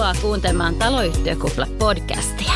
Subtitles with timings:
[0.00, 2.52] Tervetuloa kuuntelemaan Taloyhtiökupla podcastia.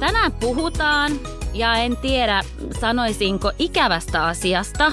[0.00, 1.12] Tänään puhutaan,
[1.54, 2.42] ja en tiedä
[2.80, 4.92] sanoisinko ikävästä asiasta,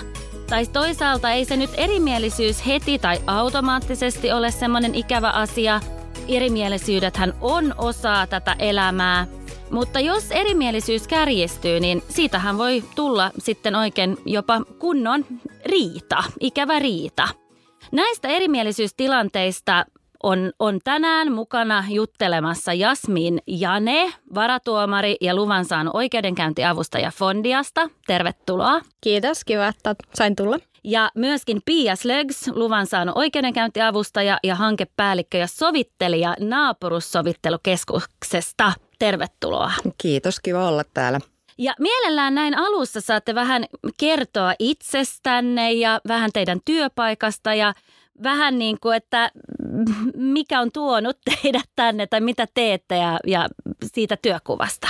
[0.49, 5.81] tai toisaalta ei se nyt erimielisyys heti tai automaattisesti ole semmoinen ikävä asia.
[6.27, 9.27] Erimielisyydethän on osa tätä elämää,
[9.71, 15.25] mutta jos erimielisyys kärjistyy, niin siitähän voi tulla sitten oikein jopa kunnon
[15.65, 17.27] riita, ikävä riita.
[17.91, 19.85] Näistä erimielisyystilanteista
[20.23, 27.89] on, on tänään mukana juttelemassa Jasmin Jane, varatuomari ja luvan saanut oikeudenkäyntiavustaja Fondiasta.
[28.07, 28.81] Tervetuloa.
[29.01, 30.59] Kiitos, kiva, että sain tulla.
[30.83, 38.73] Ja myöskin Pia Slögs, luvan saanut oikeudenkäyntiavustaja ja hankepäällikkö ja sovittelija naapurussovittelukeskuksesta.
[38.99, 39.71] Tervetuloa.
[39.97, 41.19] Kiitos, kiva olla täällä.
[41.57, 43.65] Ja mielellään näin alussa saatte vähän
[43.97, 47.73] kertoa itsestänne ja vähän teidän työpaikasta ja
[48.23, 49.31] vähän niin kuin, että
[50.15, 53.47] mikä on tuonut teidät tänne tai mitä teette ja, ja
[53.83, 54.87] siitä työkuvasta.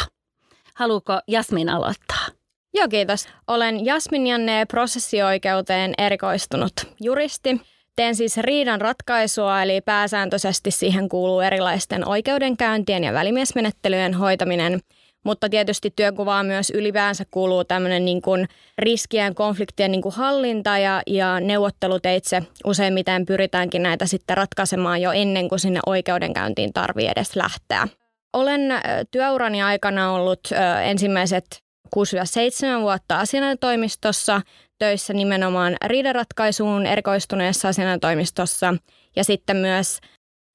[0.76, 2.28] Haluuko Jasmin aloittaa?
[2.74, 3.28] Joo, kiitos.
[3.48, 7.62] Olen Jasmin Janne prosessioikeuteen erikoistunut juristi.
[7.96, 14.80] Teen siis riidan ratkaisua, eli pääsääntöisesti siihen kuuluu erilaisten oikeudenkäyntien ja välimiesmenettelyjen hoitaminen–
[15.24, 21.02] mutta tietysti työkuvaan myös ylipäänsä kuuluu tämmöinen niin kuin riskien, konfliktien niin kuin hallinta ja,
[21.08, 22.44] ja neuvotteluteitse.
[22.66, 27.88] Useimmiten pyritäänkin näitä sitten ratkaisemaan jo ennen kuin sinne oikeudenkäyntiin tarvii edes lähteä.
[28.34, 28.62] Olen
[29.12, 30.40] työurani aikana ollut
[30.84, 31.46] ensimmäiset
[31.96, 34.42] 6-7 vuotta asianajotoimistossa
[34.80, 38.74] töissä nimenomaan riidaratkaisuun erikoistuneessa asianajotoimistossa
[39.16, 40.00] ja sitten myös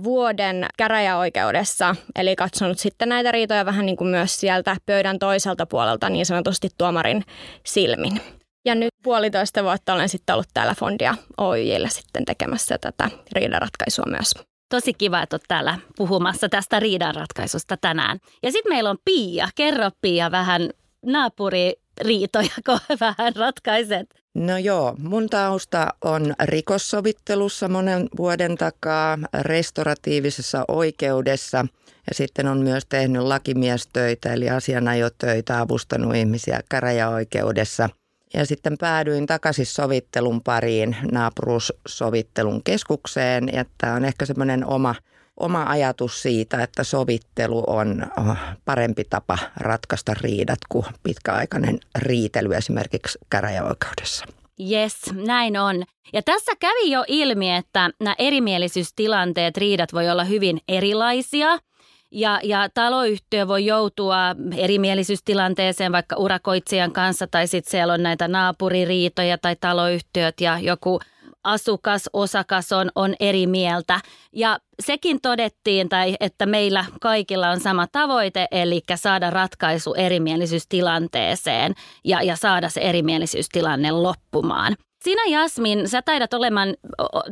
[0.05, 6.09] vuoden käräjäoikeudessa, eli katsonut sitten näitä riitoja vähän niin kuin myös sieltä pöydän toiselta puolelta
[6.09, 7.25] niin sanotusti tuomarin
[7.67, 8.21] silmin.
[8.65, 14.35] Ja nyt puolitoista vuotta olen sitten ollut täällä Fondia Oyjillä sitten tekemässä tätä riidanratkaisua myös.
[14.69, 18.19] Tosi kiva, että olet täällä puhumassa tästä riidanratkaisusta tänään.
[18.43, 19.49] Ja sitten meillä on Pia.
[19.55, 20.71] Kerro Pia vähän
[21.07, 24.15] naapuririitoja, kun vähän ratkaiset.
[24.37, 31.67] No joo, mun tausta on rikossovittelussa monen vuoden takaa, restauratiivisessa oikeudessa
[32.09, 37.89] ja sitten on myös tehnyt lakimiestöitä eli asianajotöitä, avustanut ihmisiä käräjäoikeudessa.
[38.35, 44.95] Ja sitten päädyin takaisin sovittelun pariin naapuruussovittelun keskukseen ja tämä on ehkä semmoinen oma,
[45.37, 48.07] oma ajatus siitä, että sovittelu on
[48.65, 54.27] parempi tapa ratkaista riidat kuin pitkäaikainen riitely esimerkiksi käräjäoikeudessa.
[54.71, 55.85] Yes, näin on.
[56.13, 61.59] Ja tässä kävi jo ilmi, että nämä erimielisyystilanteet, riidat voi olla hyvin erilaisia.
[62.11, 64.19] Ja, ja taloyhtiö voi joutua
[64.57, 71.01] erimielisyystilanteeseen vaikka urakoitsijan kanssa tai sitten siellä on näitä naapuririitoja tai taloyhtiöt ja joku–
[71.47, 74.01] asukas, osakas on, on eri mieltä.
[74.33, 81.75] Ja sekin todettiin, tai että meillä kaikilla on sama tavoite, eli saada ratkaisu erimielisyystilanteeseen
[82.05, 84.77] ja, ja saada se erimielisyystilanne loppumaan.
[85.07, 86.75] Sinä Jasmin, sä taidat olemaan,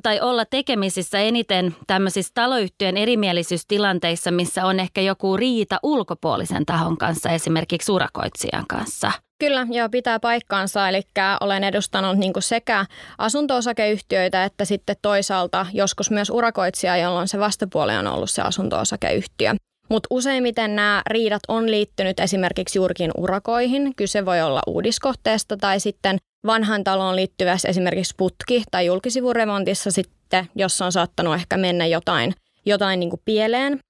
[0.03, 7.31] tai olla tekemisissä eniten tämmöisissä taloyhtiön erimielisyystilanteissa, missä on ehkä joku riita ulkopuolisen tahon kanssa,
[7.31, 9.13] esimerkiksi urakoitsijan kanssa.
[9.39, 10.89] Kyllä, joo, pitää paikkaansa.
[10.89, 11.03] Eli
[11.41, 12.87] olen edustanut niin sekä
[13.19, 19.55] asunto-osakeyhtiöitä että sitten toisaalta joskus myös urakoitsija, jolloin se vastapuoli on ollut se asunto-osakeyhtiö.
[19.89, 23.95] Mutta useimmiten nämä riidat on liittynyt esimerkiksi juurikin urakoihin.
[23.97, 30.85] Kyse voi olla uudiskohteesta tai sitten vanhan taloon liittyvässä esimerkiksi putki- tai julkisivuremontissa sitten, jossa
[30.85, 32.35] on saattanut ehkä mennä jotain,
[32.67, 33.81] jotain niin kuin pieleen.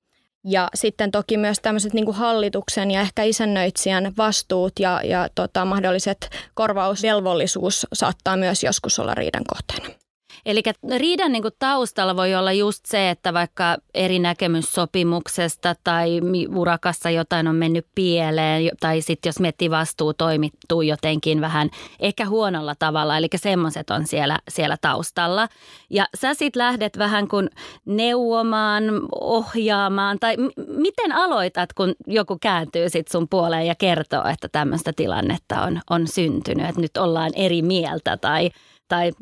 [0.47, 5.65] Ja sitten toki myös tämmöiset niin kuin hallituksen ja ehkä isännöitsijän vastuut ja, ja tota,
[5.65, 10.04] mahdolliset korvausvelvollisuus saattaa myös joskus olla riidan kohteena.
[10.47, 10.63] Eli
[10.97, 16.21] riidan niin kuin taustalla voi olla just se, että vaikka eri näkemys sopimuksesta tai
[16.57, 21.71] urakassa jotain on mennyt pieleen tai sitten jos miettii vastuu toimittuu jotenkin vähän
[22.01, 25.49] ehkä huonolla tavalla, eli semmoiset on siellä, siellä taustalla.
[25.91, 27.51] Ja sä sitten lähdet vähän kuin
[27.85, 28.85] neuvomaan,
[29.21, 34.93] ohjaamaan tai m- miten aloitat, kun joku kääntyy sitten sun puoleen ja kertoo, että tämmöistä
[34.97, 38.51] tilannetta on, on syntynyt, että nyt ollaan eri mieltä tai–
[38.89, 39.13] tai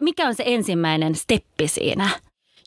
[0.00, 2.10] mikä on se ensimmäinen steppi siinä?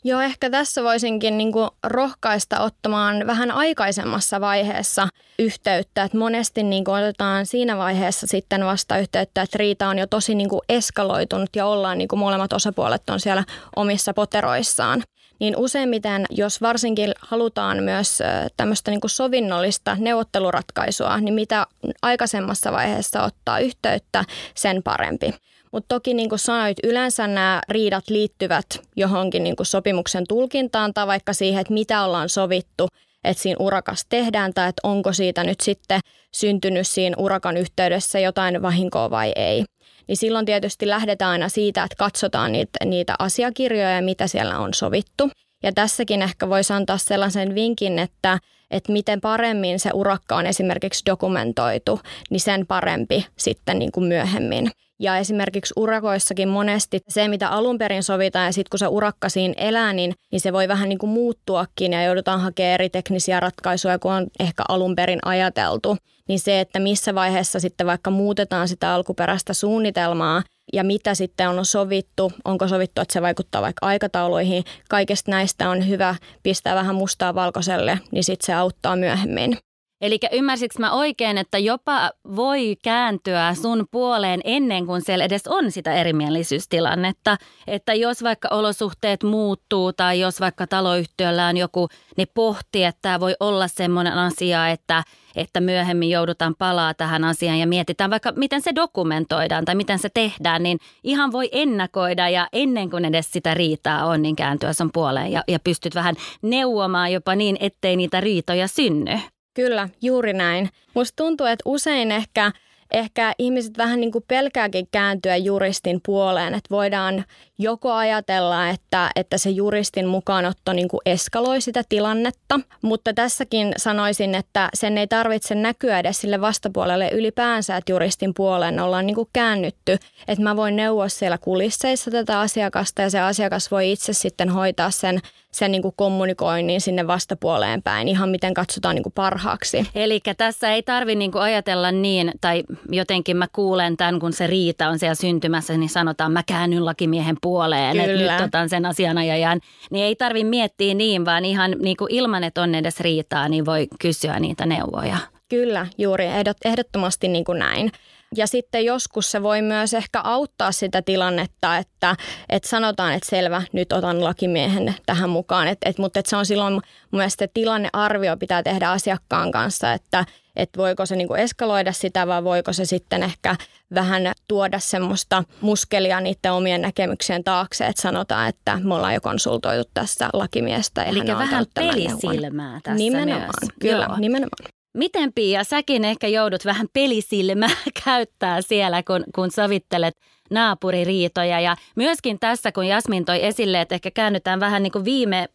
[0.06, 5.08] Joo, ehkä tässä voisinkin niin kuin rohkaista ottamaan vähän aikaisemmassa vaiheessa
[5.38, 6.04] yhteyttä.
[6.04, 10.34] Että monesti niin kuin otetaan siinä vaiheessa sitten vasta yhteyttä, että riita on jo tosi
[10.34, 13.44] niin kuin eskaloitunut ja ollaan niin kuin molemmat osapuolet on siellä
[13.76, 15.02] omissa poteroissaan.
[15.40, 18.18] Niin useimmiten, jos varsinkin halutaan myös
[18.56, 21.66] tämmöistä niin sovinnollista neuvotteluratkaisua, niin mitä
[22.02, 25.34] aikaisemmassa vaiheessa ottaa yhteyttä, sen parempi.
[25.74, 28.66] Mutta toki niin kuin sanoit, yleensä nämä riidat liittyvät
[28.96, 32.88] johonkin niin kuin sopimuksen tulkintaan tai vaikka siihen, että mitä ollaan sovittu,
[33.24, 36.00] että siinä urakas tehdään tai että onko siitä nyt sitten
[36.34, 39.64] syntynyt siinä urakan yhteydessä jotain vahinkoa vai ei.
[40.08, 45.30] Niin silloin tietysti lähdetään aina siitä, että katsotaan niitä, niitä asiakirjoja, mitä siellä on sovittu.
[45.62, 48.38] Ja tässäkin ehkä voisi antaa sellaisen vinkin, että,
[48.70, 52.00] että miten paremmin se urakka on esimerkiksi dokumentoitu,
[52.30, 54.70] niin sen parempi sitten niin kuin myöhemmin.
[54.98, 59.54] Ja esimerkiksi urakoissakin monesti se, mitä alun perin sovitaan ja sitten kun se urakka siinä
[59.56, 63.98] elää, niin, niin se voi vähän niin kuin muuttuakin ja joudutaan hakemaan eri teknisiä ratkaisuja
[63.98, 65.96] kuin on ehkä alun perin ajateltu.
[66.28, 70.42] Niin se, että missä vaiheessa sitten vaikka muutetaan sitä alkuperäistä suunnitelmaa
[70.72, 75.88] ja mitä sitten on sovittu, onko sovittu, että se vaikuttaa vaikka aikatauluihin, kaikesta näistä on
[75.88, 79.58] hyvä pistää vähän mustaa valkoiselle, niin sitten se auttaa myöhemmin.
[80.04, 85.70] Eli ymmärsikö mä oikein, että jopa voi kääntyä sun puoleen ennen kuin siellä edes on
[85.70, 87.36] sitä erimielisyystilannetta?
[87.66, 93.20] Että jos vaikka olosuhteet muuttuu tai jos vaikka taloyhtiöllä on joku, ne pohtii, että tämä
[93.20, 95.04] voi olla semmoinen asia, että,
[95.36, 100.08] että myöhemmin joudutaan palaa tähän asiaan ja mietitään vaikka miten se dokumentoidaan tai miten se
[100.14, 104.90] tehdään, niin ihan voi ennakoida ja ennen kuin edes sitä riitaa on, niin kääntyä sun
[104.92, 109.18] puoleen ja, ja pystyt vähän neuvomaan jopa niin, ettei niitä riitoja synny.
[109.54, 110.68] Kyllä, juuri näin.
[110.94, 112.52] Musta tuntuu, että usein ehkä,
[112.90, 117.24] ehkä ihmiset vähän niin kuin pelkääkin kääntyä juristin puoleen, että voidaan
[117.58, 124.34] joko ajatella, että, että se juristin mukaanotto niin kuin eskaloi sitä tilannetta, mutta tässäkin sanoisin,
[124.34, 129.28] että sen ei tarvitse näkyä edes sille vastapuolelle ylipäänsä, että juristin puoleen ollaan niin kuin
[129.32, 129.92] käännytty,
[130.28, 134.90] että mä voin neuvoa siellä kulisseissa tätä asiakasta ja se asiakas voi itse sitten hoitaa
[134.90, 135.20] sen
[135.54, 139.86] sen niin kuin kommunikoinnin sinne vastapuoleen päin, ihan miten katsotaan niin kuin parhaaksi.
[139.94, 144.46] Eli tässä ei tarvi niin kuin ajatella niin, tai jotenkin mä kuulen tämän, kun se
[144.46, 148.32] riita on siellä syntymässä, niin sanotaan mä käännyn lakimiehen puoleen, Kyllä.
[148.32, 149.60] että nyt otan sen asianajajan.
[149.90, 153.66] Niin ei tarvi miettiä niin, vaan ihan niin kuin ilman, että on edes riitaa, niin
[153.66, 155.16] voi kysyä niitä neuvoja.
[155.48, 156.24] Kyllä, juuri
[156.64, 157.92] ehdottomasti niin kuin näin.
[158.36, 162.16] Ja sitten joskus se voi myös ehkä auttaa sitä tilannetta, että,
[162.48, 165.68] että sanotaan, että selvä, nyt otan lakimiehen tähän mukaan.
[165.68, 170.24] Et, et, mutta et se on silloin mun mielestä tilannearvio pitää tehdä asiakkaan kanssa, että
[170.56, 173.56] että voiko se niinku eskaloida sitä vai voiko se sitten ehkä
[173.94, 179.90] vähän tuoda semmoista muskelia niiden omien näkemyksien taakse, että sanotaan, että me ollaan jo konsultoitu
[179.94, 181.02] tässä lakimiestä.
[181.02, 183.72] Eli vähän pelisilmää tässä Nimenomaan, myös.
[183.80, 184.18] kyllä, Joo.
[184.18, 184.73] nimenomaan.
[184.94, 190.16] Miten Pia, säkin ehkä joudut vähän pelisilmää käyttää siellä, kun, kun sovittelet
[190.50, 191.60] naapuririitoja.
[191.60, 195.48] Ja myöskin tässä, kun Jasmin toi esille, että ehkä käännytään vähän niin kuin viime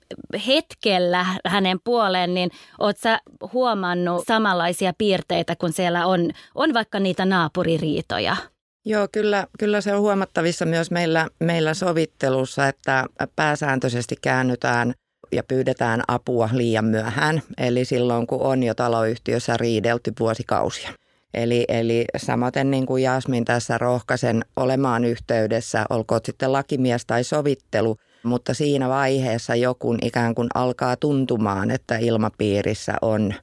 [0.48, 3.20] hetkellä hänen puoleen, niin oot sä
[3.54, 8.36] huomannut samanlaisia piirteitä, kun siellä on, on vaikka niitä naapuririitoja?
[8.86, 13.06] Joo, kyllä, kyllä se on huomattavissa myös meillä, meillä sovittelussa, että
[13.36, 14.94] pääsääntöisesti käännytään–
[15.32, 20.90] ja pyydetään apua liian myöhään, eli silloin kun on jo taloyhtiössä riidelty vuosikausia.
[21.34, 27.96] Eli, eli samaten niin kuin Jasmin tässä rohkaisen olemaan yhteydessä, olkoon sitten lakimies tai sovittelu,
[28.24, 33.34] mutta siinä vaiheessa joku ikään kuin alkaa tuntumaan, että ilmapiirissä on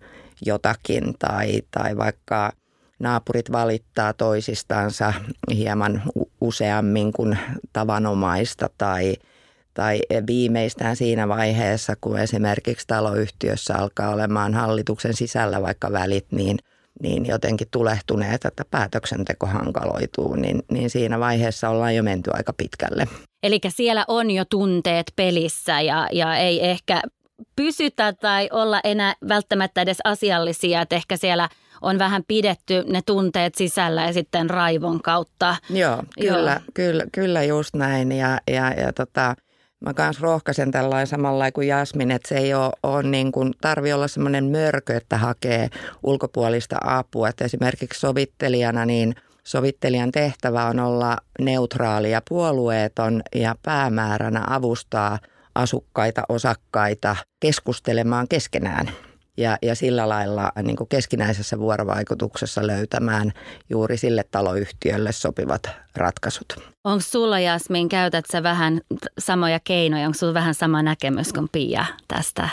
[0.47, 2.53] jotakin tai, tai vaikka
[2.99, 5.13] naapurit valittaa toisistansa
[5.55, 6.03] hieman
[6.41, 7.39] useammin kuin
[7.73, 9.15] tavanomaista tai–
[9.77, 16.59] tai viimeistään siinä vaiheessa, kun esimerkiksi taloyhtiössä alkaa olemaan hallituksen sisällä vaikka välit, niin,
[17.03, 23.09] niin jotenkin tulehtuneet, että päätöksenteko hankaloituu, niin, niin siinä vaiheessa ollaan jo menty aika pitkälle.
[23.43, 27.03] Eli siellä on jo tunteet pelissä ja, ja ei ehkä
[27.57, 31.49] pysytä tai olla enää välttämättä edes asiallisia, että ehkä siellä
[31.83, 35.57] on vähän pidetty ne tunteet sisällä ja sitten raivon kautta.
[35.71, 36.61] Joo, kyllä, Joo.
[36.75, 39.35] kyllä, kyllä just näin ja, ja, ja tota,
[39.81, 43.93] Mä kanssa rohkaisen tällainen samalla kuin Jasmin, että se ei ole, ole niin kuin, tarvi
[43.93, 45.69] olla semmoinen mörkö, että hakee
[46.03, 47.29] ulkopuolista apua.
[47.29, 49.15] Että esimerkiksi sovittelijana niin
[49.45, 55.19] sovittelijan tehtävä on olla neutraali ja puolueeton ja päämääränä avustaa
[55.55, 58.91] asukkaita, osakkaita keskustelemaan keskenään
[59.37, 63.33] ja, ja sillä lailla niin kuin keskinäisessä vuorovaikutuksessa löytämään
[63.71, 65.63] juuri sille taloyhtiölle sopivat
[65.97, 66.47] ratkaisut.
[66.85, 68.81] Onko sulla Jasmin, käytät sä vähän
[69.19, 72.49] samoja keinoja, onko sulla vähän sama näkemys kuin Pia tästä?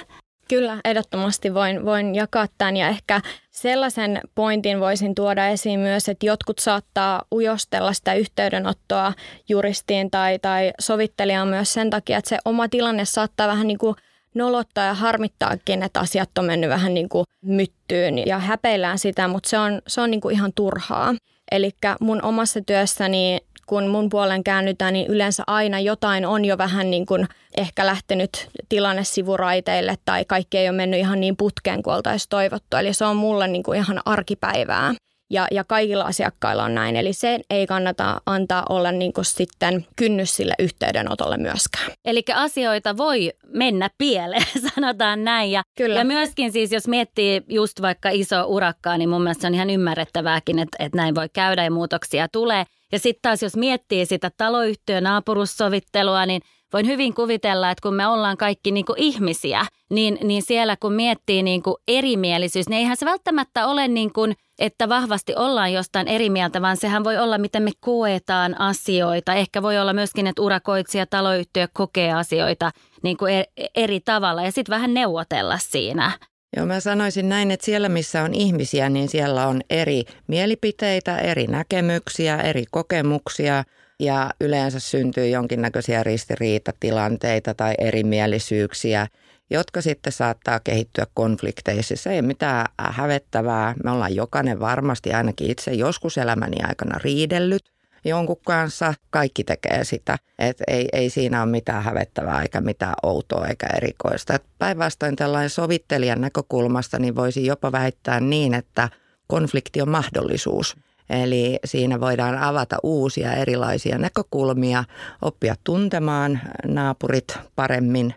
[0.50, 3.22] Kyllä, ehdottomasti voin, voin jakaa tämän ja ehkä
[3.52, 9.14] sellaisen pointin voisin tuoda esiin myös, että jotkut saattaa ujostella sitä yhteydenottoa
[9.50, 13.96] juristiin tai, tai sovittelijaan myös sen takia, että se oma tilanne saattaa vähän niin kuin–
[14.36, 19.50] nolottaa ja harmittaakin, että asiat on mennyt vähän niin kuin myttyyn ja häpeillään sitä, mutta
[19.50, 21.16] se on, se on niin kuin ihan turhaa.
[21.52, 26.92] Eli mun omassa työssäni kun mun puolen käännytään, niin yleensä aina jotain on jo vähän
[26.92, 31.96] niin kuin ehkä lähtenyt tilanne sivuraiteille tai kaikki ei ole mennyt ihan niin putkeen kuin
[31.96, 32.78] oltaisiin toivottu.
[32.78, 34.94] Eli se on mulle niin kuin ihan arkipäivää
[35.34, 36.96] ja, ja kaikilla asiakkailla on näin.
[36.96, 41.92] Eli se ei kannata antaa olla niin kuin sitten kynnys sille yhteydenotolle myöskään.
[42.06, 45.52] Eli asioita voi mennä pieleen, sanotaan näin.
[45.52, 46.00] Ja, Kyllä.
[46.00, 49.70] ja myöskin siis, jos miettii just vaikka iso urakkaa, niin mun mielestä se on ihan
[49.70, 52.64] ymmärrettävääkin, että, että näin voi käydä ja muutoksia tulee.
[52.92, 56.42] Ja sitten taas, jos miettii sitä taloyhtiö naapurussovittelua, niin
[56.74, 60.94] voin hyvin kuvitella, että kun me ollaan kaikki niin kuin ihmisiä, niin, niin siellä kun
[60.94, 66.08] miettii niin kuin erimielisyys, niin eihän se välttämättä ole niin kuin, että vahvasti ollaan jostain
[66.08, 69.34] eri mieltä, vaan sehän voi olla, miten me koetaan asioita.
[69.34, 72.72] Ehkä voi olla myöskin, että urakoitsija taloyhtiö kokee asioita
[73.04, 76.12] niin kuin e-, eri tavalla ja sitten vähän neuvotella siinä.
[76.58, 81.48] Joo, mä sanoisin näin, että siellä missä on ihmisiä, niin siellä on eri mielipiteitä, eri
[81.48, 83.64] näkemyksiä, eri kokemuksia
[84.00, 89.08] ja yleensä syntyy jonkinnäköisiä ristiriitatilanteita tai erimielisyyksiä,
[89.50, 91.96] jotka sitten saattaa kehittyä konflikteissa.
[91.96, 93.76] Se ei ole mitään hävettävää.
[93.84, 97.74] Me ollaan jokainen varmasti ainakin itse joskus elämäni aikana riidellyt
[98.06, 98.94] jonkun kanssa.
[99.10, 100.18] Kaikki tekee sitä.
[100.40, 104.40] Et ei, ei siinä ole mitään hävettävää eikä mitään outoa eikä erikoista.
[104.60, 108.90] Päinvastoin tällainen sovittelijan näkökulmasta niin voisi jopa väittää niin, että
[109.28, 110.78] konflikti on mahdollisuus.
[111.10, 114.84] Eli siinä voidaan avata uusia erilaisia näkökulmia,
[115.22, 118.14] oppia tuntemaan naapurit paremmin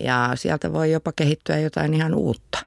[0.00, 2.58] ja sieltä voi jopa kehittyä jotain ihan uutta.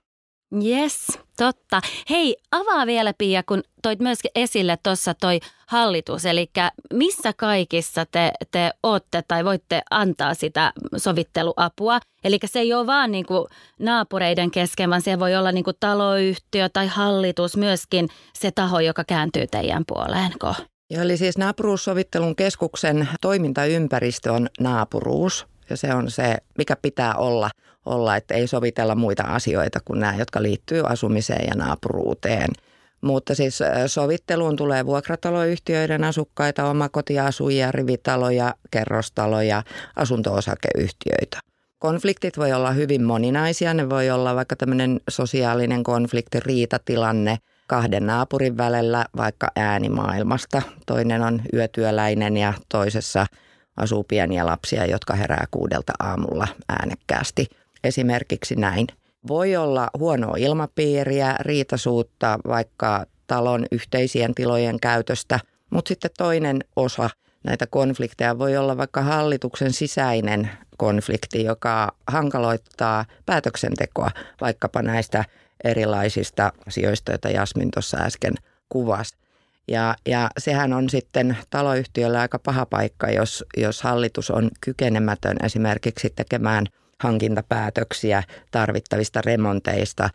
[0.66, 1.82] Yes, totta.
[2.10, 6.50] Hei, avaa vielä Pia, kun toit myöskin esille tuossa toi hallitus, eli
[6.94, 12.00] missä kaikissa te, te ootte tai voitte antaa sitä sovitteluapua.
[12.24, 13.48] Eli se ei ole vaan niin kuin
[13.80, 19.04] naapureiden kesken, vaan se voi olla niin kuin taloyhtiö tai hallitus myöskin se taho, joka
[19.04, 20.56] kääntyy teidän puoleenko?
[20.90, 27.50] Joo, eli siis naapuruussovittelun keskuksen toimintaympäristö on naapuruus ja se on se, mikä pitää olla,
[27.86, 32.50] olla, että ei sovitella muita asioita kuin nämä, jotka liittyy asumiseen ja naapuruuteen.
[33.02, 39.64] Mutta siis sovitteluun tulee vuokrataloyhtiöiden asukkaita, omakotiasujia, rivitaloja, kerrostaloja,
[39.96, 41.40] asunto-osakeyhtiöitä.
[41.80, 43.74] Konfliktit voi olla hyvin moninaisia.
[43.74, 50.62] Ne voi olla vaikka tämmöinen sosiaalinen konflikti, riitatilanne kahden naapurin välillä, vaikka äänimaailmasta.
[50.86, 53.26] Toinen on yötyöläinen ja toisessa–
[53.78, 57.48] asuu pieniä lapsia, jotka herää kuudelta aamulla äänekkäästi.
[57.84, 58.88] Esimerkiksi näin.
[59.28, 67.10] Voi olla huonoa ilmapiiriä, riitasuutta vaikka talon yhteisien tilojen käytöstä, mutta sitten toinen osa
[67.44, 75.26] näitä konflikteja voi olla vaikka hallituksen sisäinen konflikti, joka hankaloittaa päätöksentekoa vaikkapa näistä
[75.64, 78.34] erilaisista asioista, joita Jasmin tuossa äsken
[78.70, 79.16] kuvasi.
[79.68, 86.10] Ja, ja sehän on sitten taloyhtiöllä aika paha paikka, jos, jos hallitus on kykenemätön esimerkiksi
[86.16, 86.66] tekemään
[87.04, 90.10] hankintapäätöksiä tarvittavista remonteista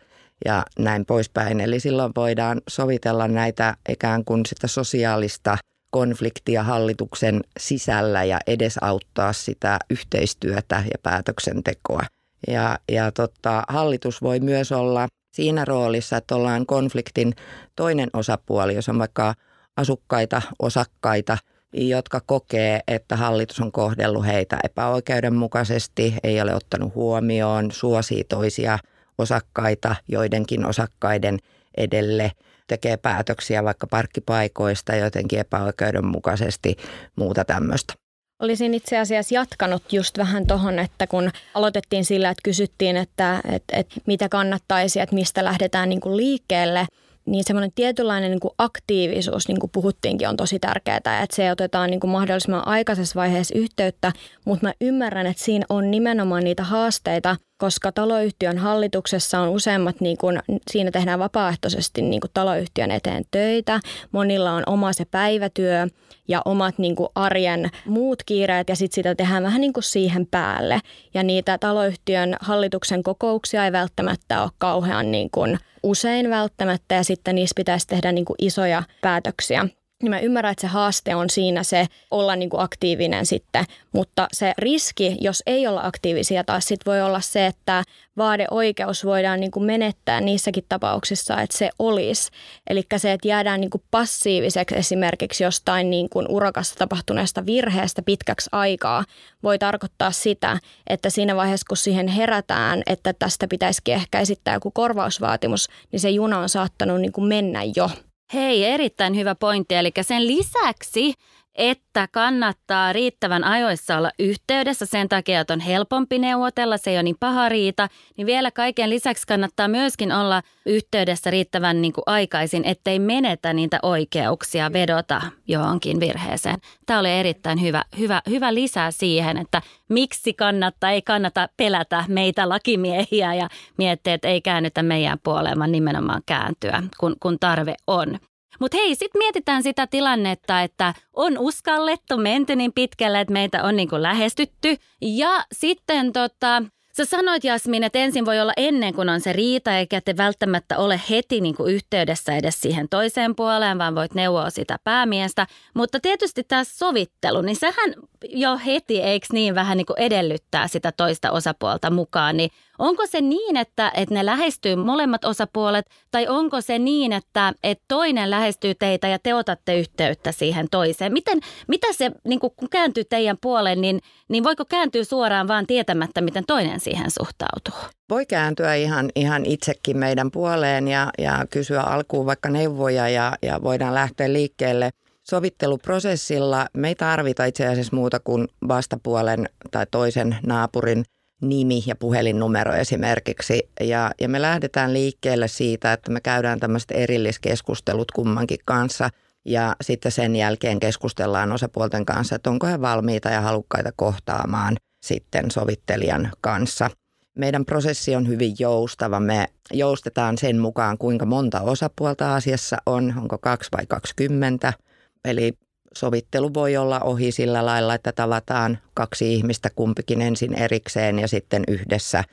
[0.45, 1.59] ja näin poispäin.
[1.59, 5.57] Eli silloin voidaan sovitella näitä ikään kuin sitä sosiaalista
[5.89, 12.01] konfliktia hallituksen sisällä ja edesauttaa sitä yhteistyötä ja päätöksentekoa.
[12.47, 17.33] Ja, ja tota, hallitus voi myös olla siinä roolissa, että ollaan konfliktin
[17.75, 19.35] toinen osapuoli, jos on vaikka
[19.77, 21.37] asukkaita, osakkaita,
[21.73, 28.79] jotka kokee, että hallitus on kohdellut heitä epäoikeudenmukaisesti, ei ole ottanut huomioon, suosii toisia
[29.17, 31.39] osakkaita joidenkin osakkaiden
[31.77, 32.31] edelle,
[32.67, 36.77] tekee päätöksiä vaikka parkkipaikoista jotenkin epäoikeudenmukaisesti,
[37.15, 38.02] muuta tämmöistä.
[38.43, 43.77] Olisin itse asiassa jatkanut just vähän tuohon, että kun aloitettiin sillä, että kysyttiin, että, että,
[43.77, 46.85] että mitä kannattaisi, että mistä lähdetään niin kuin liikkeelle,
[47.25, 51.89] niin semmoinen tietynlainen niin kuin aktiivisuus, niin kuin puhuttiinkin, on tosi tärkeää, että se otetaan
[51.89, 54.11] niin kuin mahdollisimman aikaisessa vaiheessa yhteyttä,
[54.45, 60.17] mutta mä ymmärrän, että siinä on nimenomaan niitä haasteita, koska taloyhtiön hallituksessa on useimmat, niin
[60.17, 60.39] kuin,
[60.71, 63.79] siinä tehdään vapaaehtoisesti niin kuin taloyhtiön eteen töitä,
[64.11, 65.87] monilla on oma se päivätyö,
[66.27, 70.27] ja omat niin kuin arjen muut kiireet ja sitten sitä tehdään vähän niin kuin siihen
[70.31, 70.79] päälle.
[71.13, 77.35] Ja niitä taloyhtiön hallituksen kokouksia ei välttämättä ole kauhean niin kuin usein välttämättä ja sitten
[77.35, 79.67] niissä pitäisi tehdä niin kuin isoja päätöksiä
[80.03, 84.27] niin mä ymmärrän, että se haaste on siinä se olla niin kuin aktiivinen sitten, mutta
[84.33, 87.83] se riski, jos ei olla aktiivisia taas sit voi olla se, että
[88.17, 92.31] vaadeoikeus voidaan niin kuin menettää niissäkin tapauksissa, että se olisi.
[92.69, 98.49] Eli se, että jäädään niin kuin passiiviseksi esimerkiksi jostain niin kuin urakassa tapahtuneesta virheestä pitkäksi
[98.51, 99.05] aikaa,
[99.43, 104.71] voi tarkoittaa sitä, että siinä vaiheessa, kun siihen herätään, että tästä pitäisikin ehkä esittää joku
[104.71, 107.89] korvausvaatimus, niin se juna on saattanut niin kuin mennä jo.
[108.33, 109.75] Hei, erittäin hyvä pointti.
[109.75, 111.13] Eli sen lisäksi,
[111.55, 117.03] että kannattaa riittävän ajoissa olla yhteydessä sen takia, että on helpompi neuvotella, se ei ole
[117.03, 122.65] niin paha riita, niin vielä kaiken lisäksi kannattaa myöskin olla yhteydessä riittävän niin kuin aikaisin,
[122.65, 126.57] ettei menetä niitä oikeuksia vedota johonkin virheeseen.
[126.85, 132.49] Tämä oli erittäin hyvä, hyvä, hyvä lisää siihen, että miksi kannattaa, ei kannata pelätä meitä
[132.49, 138.19] lakimiehiä ja miettiä, että ei käännytä meidän puoleen, vaan nimenomaan kääntyä, kun, kun tarve on.
[138.59, 143.75] Mutta hei, sitten mietitään sitä tilannetta, että on uskallettu, menty niin pitkälle, että meitä on
[143.75, 144.77] niinku lähestytty.
[145.01, 146.63] Ja sitten tota,
[146.97, 150.77] Sä sanoit Jasmin, että ensin voi olla ennen kuin on se riita, eikä te välttämättä
[150.77, 155.47] ole heti niin yhteydessä edes siihen toiseen puoleen, vaan voit neuvoa sitä päämiestä.
[155.73, 157.93] Mutta tietysti tämä sovittelu, niin sehän
[158.29, 162.37] jo heti, eikö niin vähän niin edellyttää sitä toista osapuolta mukaan.
[162.37, 167.53] Niin onko se niin, että, että ne lähestyy molemmat osapuolet, tai onko se niin, että,
[167.63, 171.13] että toinen lähestyy teitä ja te otatte yhteyttä siihen toiseen?
[171.13, 173.99] Miten, mitä se, niin kun kääntyy teidän puoleen, niin,
[174.29, 177.89] niin voiko kääntyä suoraan vaan tietämättä, miten toinen siihen suhtautuu?
[178.09, 183.63] Voi kääntyä ihan, ihan itsekin meidän puoleen ja, ja kysyä alkuun vaikka neuvoja ja, ja
[183.63, 184.89] voidaan lähteä liikkeelle–
[185.29, 191.03] sovitteluprosessilla me ei tarvita itse asiassa muuta kuin vastapuolen tai toisen naapurin
[191.49, 193.69] nimi ja puhelinnumero esimerkiksi.
[193.81, 199.09] Ja, ja me lähdetään liikkeelle siitä, että me käydään tämmöiset erilliskeskustelut kummankin kanssa
[199.45, 205.51] ja sitten sen jälkeen keskustellaan osapuolten kanssa, että onko he valmiita ja halukkaita kohtaamaan sitten
[205.51, 206.89] sovittelijan kanssa.
[207.37, 209.19] Meidän prosessi on hyvin joustava.
[209.19, 214.73] Me joustetaan sen mukaan, kuinka monta osapuolta asiassa on, onko kaksi vai kaksikymmentä–
[215.25, 215.53] Eli
[215.97, 221.63] sovittelu voi olla ohi sillä lailla, että tavataan kaksi ihmistä kumpikin ensin erikseen ja sitten
[221.67, 222.23] yhdessä,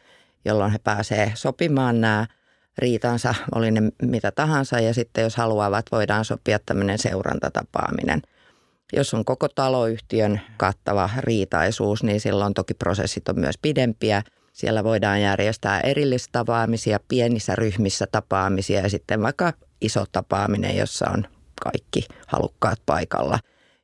[0.45, 2.27] jolloin he pääsee sopimaan nämä
[2.79, 4.81] riitansa, oli ne mitä tahansa.
[4.81, 8.23] Ja sitten jos haluavat, voidaan sopia tämmöinen seurantatapaaminen.
[8.93, 14.23] Jos on koko taloyhtiön kattava riitaisuus, niin silloin toki prosessit on myös pidempiä.
[14.53, 21.25] Siellä voidaan järjestää erillistavaamisia, pienissä ryhmissä tapaamisia ja sitten vaikka iso tapaaminen, jossa on
[21.63, 23.39] kaikki halukkaat paikalla.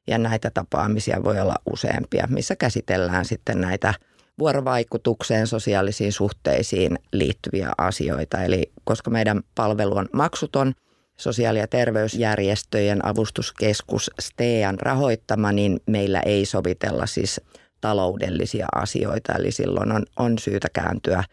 [0.07, 3.95] Ja näitä tapaamisia voi olla useampia, missä käsitellään sitten näitä
[4.39, 8.43] vuorovaikutukseen, sosiaalisiin suhteisiin liittyviä asioita.
[8.43, 10.73] Eli koska meidän palvelu on maksuton,
[11.17, 17.41] sosiaali- ja terveysjärjestöjen avustuskeskus STEAN rahoittama, niin meillä ei sovitella siis
[17.81, 19.33] taloudellisia asioita.
[19.33, 21.25] Eli silloin on, on syytä kääntyä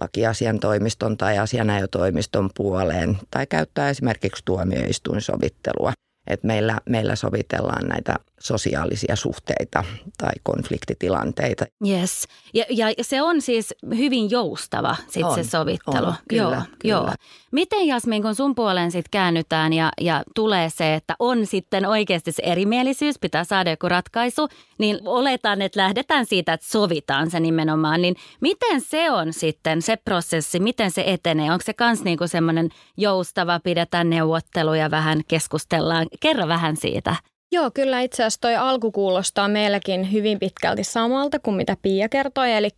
[0.00, 5.92] lakiasiantoimiston tai asianajotoimiston puoleen tai käyttää esimerkiksi tuomioistuinsovittelua.
[6.28, 9.84] Et meillä, meillä sovitellaan näitä sosiaalisia suhteita
[10.18, 11.66] tai konfliktitilanteita.
[11.86, 12.24] Yes.
[12.54, 16.06] Ja, ja se on siis hyvin joustava sit on, se sovittelu.
[16.06, 16.94] On, kyllä, joo, kyllä.
[16.94, 17.10] Joo.
[17.52, 22.32] Miten Jasmin, kun sun puoleen sitten käännytään ja, ja tulee se, että on sitten oikeasti
[22.32, 24.48] se erimielisyys, pitää saada joku ratkaisu,
[24.78, 28.02] niin oletan, että lähdetään siitä, että sovitaan se nimenomaan.
[28.02, 31.52] Niin miten se on sitten se prosessi, miten se etenee?
[31.52, 36.06] Onko se myös niinku semmoinen joustava, pidetään neuvotteluja vähän, keskustellaan?
[36.20, 37.16] Kerro vähän siitä.
[37.52, 42.52] Joo, kyllä itse asiassa toi alku kuulostaa meilläkin hyvin pitkälti samalta kuin mitä Pia kertoi.
[42.52, 42.68] Eli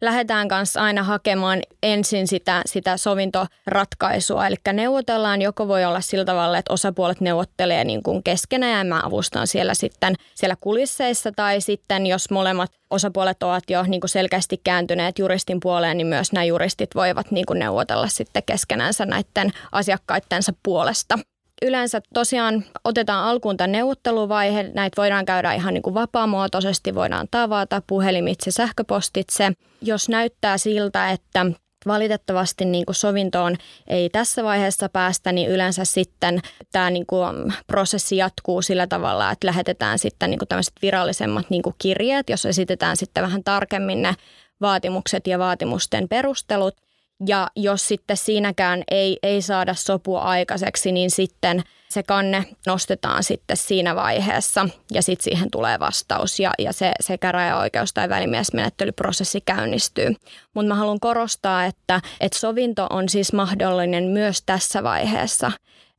[0.00, 4.46] lähdetään kanssa aina hakemaan ensin sitä, sitä sovintoratkaisua.
[4.46, 9.00] Eli neuvotellaan, joko voi olla sillä tavalla, että osapuolet neuvottelee niin kuin keskenään ja mä
[9.04, 11.32] avustan siellä sitten siellä kulisseissa.
[11.36, 16.32] Tai sitten jos molemmat osapuolet ovat jo niin kuin selkeästi kääntyneet juristin puoleen, niin myös
[16.32, 21.18] nämä juristit voivat niin kuin neuvotella sitten keskenänsä näiden asiakkaittensa puolesta
[21.62, 24.62] yleensä tosiaan otetaan alkuun tämä neuvotteluvaihe.
[24.74, 29.52] Näitä voidaan käydä ihan niin kuin vapaamuotoisesti, voidaan tavata puhelimitse, sähköpostitse.
[29.82, 31.46] Jos näyttää siltä, että
[31.86, 36.40] valitettavasti niin kuin sovintoon ei tässä vaiheessa päästä, niin yleensä sitten
[36.72, 41.62] tämä niin kuin prosessi jatkuu sillä tavalla, että lähetetään sitten niin kuin tämmöiset virallisemmat niin
[41.62, 44.14] kuin kirjeet, jos esitetään sitten vähän tarkemmin ne
[44.60, 46.74] vaatimukset ja vaatimusten perustelut–
[47.26, 53.56] ja jos sitten siinäkään ei, ei saada sopua aikaiseksi, niin sitten se kanne nostetaan sitten
[53.56, 60.14] siinä vaiheessa ja sitten siihen tulee vastaus ja, ja se, se käräjäoikeus tai välimiesmenettelyprosessi käynnistyy.
[60.54, 65.52] Mutta mä haluan korostaa, että, että sovinto on siis mahdollinen myös tässä vaiheessa.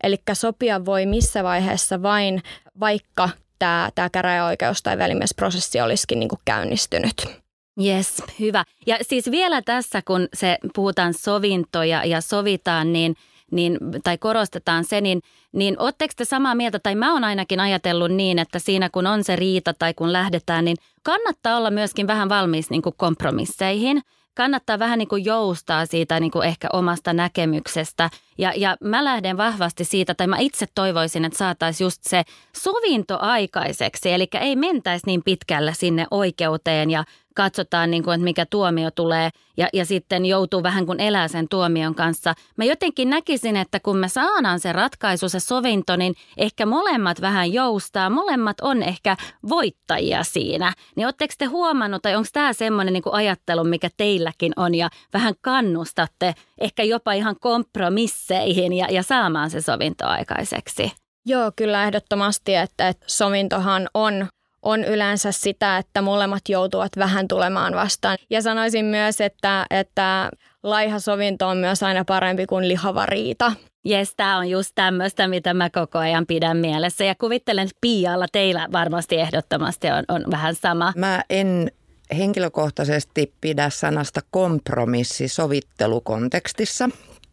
[0.04, 2.44] Eli sopia voi missä vaiheessa vain,
[2.80, 7.43] vaikka tämä, käräjäoikeus tai välimiesprosessi olisikin niin kuin käynnistynyt.
[7.82, 8.64] Yes, hyvä.
[8.88, 13.16] Ja siis vielä tässä, kun se puhutaan sovintoja ja sovitaan, niin,
[13.52, 18.12] niin, tai korostetaan se, niin, niin ootteko te samaa mieltä, tai mä oon ainakin ajatellut
[18.12, 22.30] niin, että siinä kun on se riita tai kun lähdetään, niin kannattaa olla myöskin vähän
[22.30, 24.02] valmis niin kuin kompromisseihin.
[24.36, 28.10] kannattaa vähän niin kuin joustaa siitä niin kuin ehkä omasta näkemyksestä.
[28.38, 32.24] Ja, ja mä lähden vahvasti siitä, tai mä itse toivoisin, että saataisiin just se
[32.58, 34.12] sovinto aikaiseksi.
[34.12, 37.04] Eli ei mentäisi niin pitkälle sinne oikeuteen ja
[37.34, 41.48] katsotaan, niin kuin, että mikä tuomio tulee ja, ja sitten joutuu vähän kuin elää sen
[41.50, 42.34] tuomion kanssa.
[42.58, 47.54] Mä jotenkin näkisin, että kun me saadaan se ratkaisu, se sovinto, niin ehkä molemmat vähän
[47.54, 48.10] joustaa.
[48.10, 49.18] Molemmat on ehkä
[49.50, 50.74] voittajia siinä.
[50.96, 55.34] Niin ootteko te huomannut, tai onko tämä semmoinen niin ajattelu, mikä teilläkin on ja vähän
[55.42, 60.92] kannustatte ehkä jopa ihan kompromisseihin ja, ja saamaan se sovinto aikaiseksi?
[61.26, 64.28] Joo, kyllä ehdottomasti, että, että sovintohan on
[64.64, 68.18] on yleensä sitä, että molemmat joutuvat vähän tulemaan vastaan.
[68.30, 70.30] Ja sanoisin myös, että, että
[70.64, 73.52] laiha sovinto on myös aina parempi kuin lihava riita.
[73.86, 77.04] Jes, tämä on just tämmöistä, mitä mä koko ajan pidän mielessä.
[77.04, 80.94] Ja kuvittelen, että Pialla teillä varmasti ehdottomasti on, on vähän sama.
[80.96, 81.72] Mä en
[82.18, 86.90] henkilökohtaisesti pidä sanasta kompromissi sovittelukontekstissa.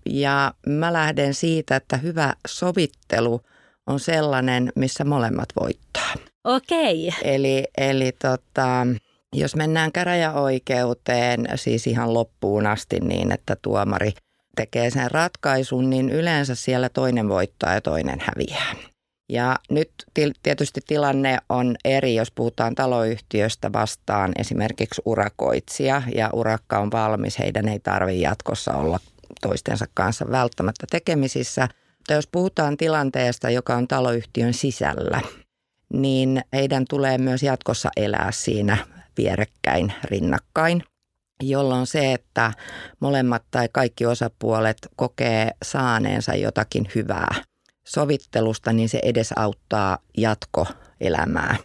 [0.07, 3.41] Ja mä lähden siitä, että hyvä sovittelu
[3.87, 6.30] on sellainen, missä molemmat voittaa.
[6.45, 7.11] Okei.
[7.23, 8.87] Eli, eli tota,
[9.33, 14.13] jos mennään käräjäoikeuteen siis ihan loppuun asti niin, että tuomari
[14.57, 18.75] tekee sen ratkaisun, niin yleensä siellä toinen voittaa ja toinen häviää.
[19.29, 19.91] Ja nyt
[20.43, 27.69] tietysti tilanne on eri, jos puhutaan taloyhtiöstä vastaan esimerkiksi urakoitsija ja urakka on valmis, heidän
[27.69, 29.01] ei tarvitse jatkossa olla
[29.41, 31.69] toistensa kanssa välttämättä tekemisissä.
[31.99, 35.21] Mutta jos puhutaan tilanteesta, joka on taloyhtiön sisällä,
[35.93, 38.77] niin heidän tulee myös jatkossa elää siinä
[39.17, 40.83] vierekkäin rinnakkain,
[41.43, 42.53] jolloin se, että
[43.01, 47.35] molemmat tai kaikki osapuolet kokee saaneensa jotakin hyvää
[47.87, 51.57] sovittelusta, niin se edesauttaa jatkoelämää.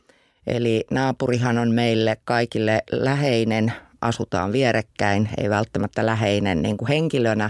[0.47, 7.49] Eli naapurihan on meille kaikille läheinen, asutaan vierekkäin, ei välttämättä läheinen niin kuin henkilönä,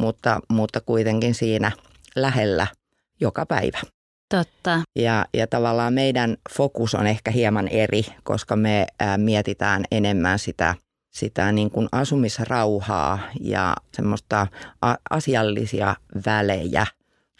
[0.00, 1.72] mutta, mutta kuitenkin siinä
[2.16, 2.66] lähellä
[3.20, 3.78] joka päivä.
[4.28, 4.82] Totta.
[4.96, 10.74] Ja, ja tavallaan meidän fokus on ehkä hieman eri, koska me ää, mietitään enemmän sitä,
[11.10, 14.46] sitä niin kuin asumisrauhaa ja semmoista
[14.82, 16.86] a- asiallisia välejä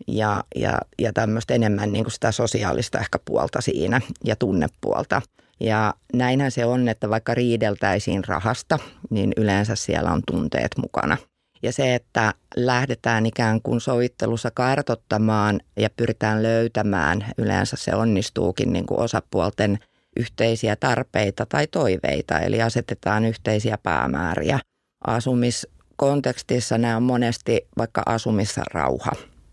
[0.07, 5.23] ja, ja, ja tämmöistä enemmän niin kuin sitä sosiaalista ehkä puolta siinä ja tunnepuolta.
[5.61, 8.79] Ja näinhän se on, että vaikka riideltäisiin rahasta,
[9.11, 11.17] niin yleensä siellä on tunteet mukana–
[11.63, 18.87] ja se, että lähdetään ikään kuin sovittelussa kartottamaan ja pyritään löytämään, yleensä se onnistuukin niin
[18.87, 19.79] kuin osapuolten
[20.17, 24.59] yhteisiä tarpeita tai toiveita, eli asetetaan yhteisiä päämääriä.
[25.07, 29.13] Asumiskontekstissa nämä on monesti vaikka asumisrauha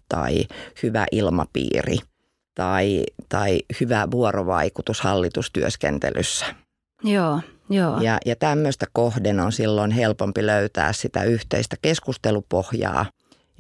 [0.10, 0.46] tai
[0.84, 1.98] hyvä ilmapiiri
[2.56, 6.46] tai, tai hyvä vuorovaikutus hallitustyöskentelyssä.
[7.04, 8.02] Joo, Joo.
[8.02, 13.06] Ja, ja tämmöistä kohden on silloin helpompi löytää sitä yhteistä keskustelupohjaa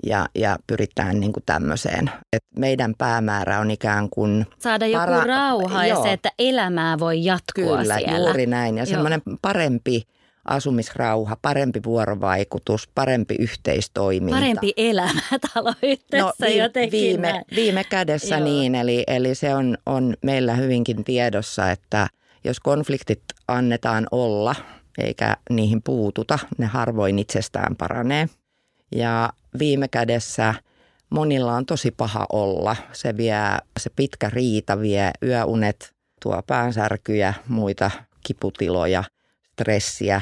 [0.04, 2.12] ja, ja pyritään niin kuin tämmöiseen.
[2.34, 4.46] Et meidän päämäärä on ikään kuin...
[4.60, 5.98] Saada joku para- rauha Joo.
[5.98, 8.28] ja se, että elämää voi jatkua Kyllä, siellä.
[8.30, 8.78] juuri näin.
[8.78, 10.04] Ja semmoinen parempi
[10.46, 14.40] asumisrauha, parempi vuorovaikutus, parempi yhteistoiminta.
[14.40, 15.22] Parempi elämä
[15.54, 17.00] taloyhteisössä no, vi- jotenkin.
[17.00, 18.44] Viime, viime kädessä Joo.
[18.44, 22.08] niin, eli, eli se on, on meillä hyvinkin tiedossa, että–
[22.46, 24.56] jos konfliktit annetaan olla
[24.98, 28.30] eikä niihin puututa, ne harvoin itsestään paranee.
[28.96, 29.30] Ja
[29.60, 30.54] viime kädessä
[31.10, 32.76] monilla on tosi paha olla.
[32.92, 33.38] Se vie,
[33.80, 37.92] se pitkä riita vie yöunet, tuo päänsärkyjä, muita
[38.28, 39.04] kiputiloja,
[39.52, 40.22] stressiä.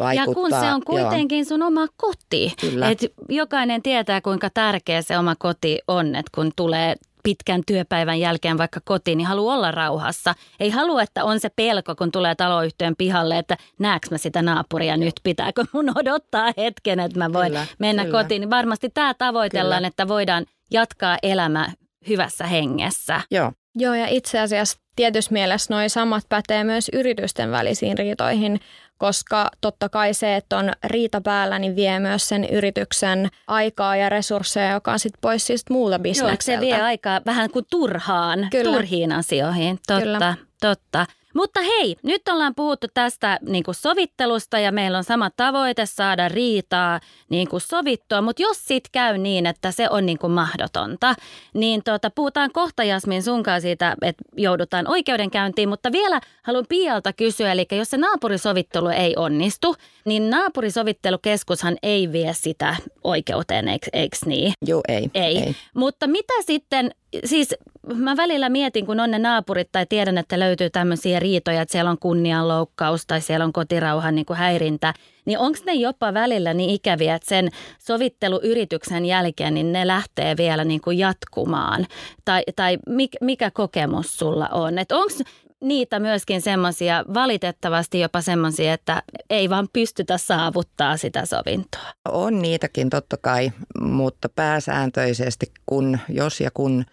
[0.00, 1.44] Vaikuttaa, ja kun se on kuitenkin joo.
[1.44, 2.52] sun oma koti.
[2.60, 2.90] Kyllä.
[2.90, 8.58] Et jokainen tietää, kuinka tärkeä se oma koti on, että kun tulee pitkän työpäivän jälkeen
[8.58, 10.34] vaikka kotiin, niin haluaa olla rauhassa.
[10.60, 14.96] Ei halua, että on se pelko, kun tulee taloyhtiön pihalle, että näekö mä sitä naapuria
[14.96, 18.22] nyt, pitääkö mun odottaa hetken, että mä voin kyllä, mennä kyllä.
[18.22, 18.40] kotiin.
[18.40, 19.88] Niin varmasti tämä tavoitellaan, kyllä.
[19.88, 21.68] että voidaan jatkaa elämä
[22.08, 23.20] hyvässä hengessä.
[23.30, 23.52] Joo.
[23.76, 28.60] Joo, ja itse asiassa tietyssä mielessä noin samat pätee myös yritysten välisiin riitoihin
[28.98, 34.08] koska totta kai se, että on riita päällä, niin vie myös sen yrityksen aikaa ja
[34.08, 36.64] resursseja, joka on sitten pois siis muuta bisnekseltä.
[36.64, 38.72] Joo, se vie aikaa vähän kuin turhaan, Kyllä.
[38.72, 39.78] turhiin asioihin.
[39.86, 40.34] Totta, Kyllä.
[40.60, 41.06] totta.
[41.34, 46.28] Mutta hei, nyt ollaan puhuttu tästä niin kuin sovittelusta ja meillä on sama tavoite saada
[46.28, 51.14] riitaa niin kuin sovittua, mutta jos sit käy niin, että se on niin kuin mahdotonta,
[51.54, 57.52] niin tota, puhutaan kohta Jasmin sunkaan siitä, että joudutaan oikeudenkäyntiin, mutta vielä haluan Pialta kysyä,
[57.52, 64.52] eli jos se naapurisovittelu ei onnistu, niin naapurisovittelukeskushan ei vie sitä oikeuteen, eikö, eikö niin?
[64.66, 65.38] Joo, ei, ei.
[65.38, 65.56] ei.
[65.74, 67.54] Mutta mitä sitten, siis
[67.94, 71.90] mä välillä mietin, kun on ne naapurit tai tiedän, että löytyy tämmöisiä riitoja, että siellä
[71.90, 76.70] on kunnianloukkaus tai siellä on kotirauhan niin kuin häirintä, niin onko ne jopa välillä niin
[76.70, 77.48] ikäviä, että sen
[77.78, 81.86] sovitteluyrityksen jälkeen niin ne lähtee vielä niin kuin jatkumaan?
[82.24, 82.78] Tai, tai
[83.20, 84.78] mikä kokemus sulla on?
[84.78, 85.14] Että onko
[85.60, 91.92] niitä myöskin semmoisia, valitettavasti jopa semmoisia, että ei vaan pystytä saavuttaa sitä sovintoa.
[92.08, 96.84] On niitäkin totta kai, mutta pääsääntöisesti kun, jos ja kun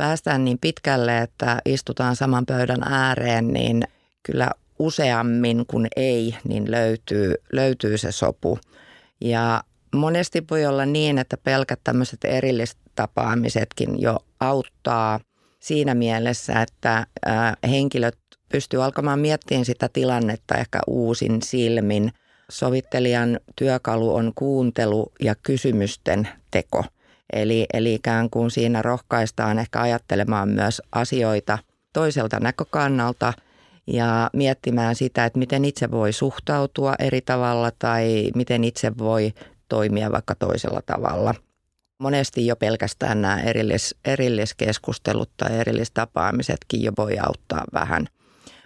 [0.00, 3.82] päästään niin pitkälle, että istutaan saman pöydän ääreen, niin
[4.22, 8.58] kyllä useammin kuin ei, niin löytyy, löytyy se sopu.
[9.20, 9.62] Ja
[9.94, 15.20] monesti voi olla niin, että pelkät tämmöiset erillistapaamisetkin jo auttaa
[15.58, 17.06] siinä mielessä, että
[17.70, 22.12] henkilöt pystyy alkamaan miettimään sitä tilannetta ehkä uusin silmin.
[22.50, 26.84] Sovittelijan työkalu on kuuntelu ja kysymysten teko.
[27.32, 31.58] Eli, eli ikään kuin siinä rohkaistaan ehkä ajattelemaan myös asioita
[31.92, 33.32] toiselta näkökannalta
[33.86, 39.32] ja miettimään sitä, että miten itse voi suhtautua eri tavalla tai miten itse voi
[39.68, 41.34] toimia vaikka toisella tavalla–
[42.00, 48.06] monesti jo pelkästään nämä erillis, erilliskeskustelut tai erillistapaamisetkin jo voi auttaa vähän.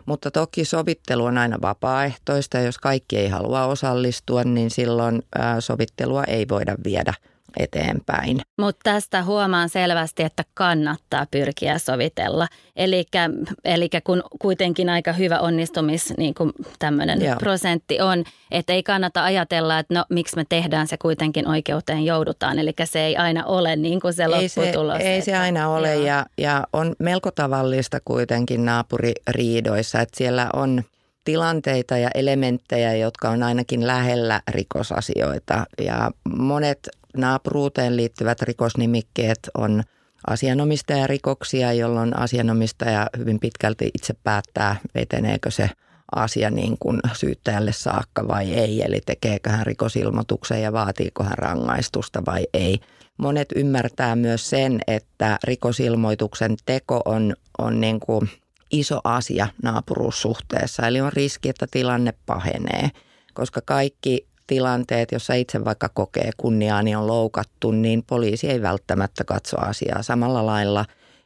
[0.07, 2.59] Mutta toki sovittelu on aina vapaaehtoista.
[2.59, 5.23] Jos kaikki ei halua osallistua, niin silloin
[5.61, 7.15] sovittelua ei voida viedä–
[7.57, 8.41] eteenpäin.
[8.59, 12.49] Mutta tästä huomaan selvästi, että kannattaa pyrkiä sovitella.
[12.77, 19.79] Eli kun kuitenkin aika hyvä onnistumis niin kuin tämmöinen prosentti on, että ei kannata ajatella,
[19.79, 22.59] että no miksi me tehdään se kuitenkin oikeuteen joudutaan.
[22.59, 24.97] Eli se ei aina ole niin kuin se lopputulos.
[24.97, 30.51] Ei se, ei se aina ole ja, ja on melko tavallista kuitenkin naapuririidoissa, että siellä
[30.53, 30.83] on
[31.25, 35.67] tilanteita ja elementtejä, jotka on ainakin lähellä rikosasioita.
[35.81, 39.83] Ja monet naapuruuteen liittyvät rikosnimikkeet on
[40.27, 45.71] asianomistajarikoksia, jolloin asianomistaja hyvin pitkälti itse päättää, eteneekö se
[46.15, 52.23] asia niin kuin syyttäjälle saakka vai ei, eli tekeekö hän rikosilmoituksen ja vaatiiko hän rangaistusta
[52.27, 52.79] vai ei.
[53.17, 58.31] Monet ymmärtää myös sen, että rikosilmoituksen teko on, on niin kuin
[58.71, 62.91] iso asia naapuruussuhteessa, eli on riski, että tilanne pahenee,
[63.35, 69.61] koska kaikki tilanteet, jossa itse vaikka kokee kunniaani on loukattu, niin poliisi ei välttämättä katso
[69.61, 70.85] asiaa samalla lailla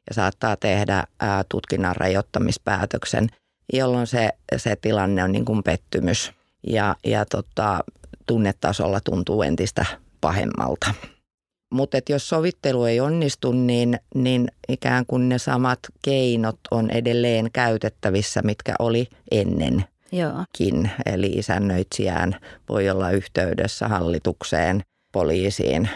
[0.09, 1.05] ja saattaa tehdä
[1.49, 3.29] tutkinnan rajoittamispäätöksen,
[3.73, 6.33] jolloin se, se tilanne on niin kuin pettymys
[6.67, 7.81] ja, ja tota,
[8.27, 9.87] tunnetasolla tuntuu entistä
[10.21, 10.95] pahemmalta.
[11.73, 18.43] Mutta jos sovittelu ei onnistu, niin, niin ikään kuin ne samat keinot on edelleen käytettävissä,
[18.43, 20.45] mitkä oli ennen Joo.
[21.07, 22.37] Eli isännöitsijään
[22.69, 25.89] voi olla yhteydessä hallitukseen, poliisiin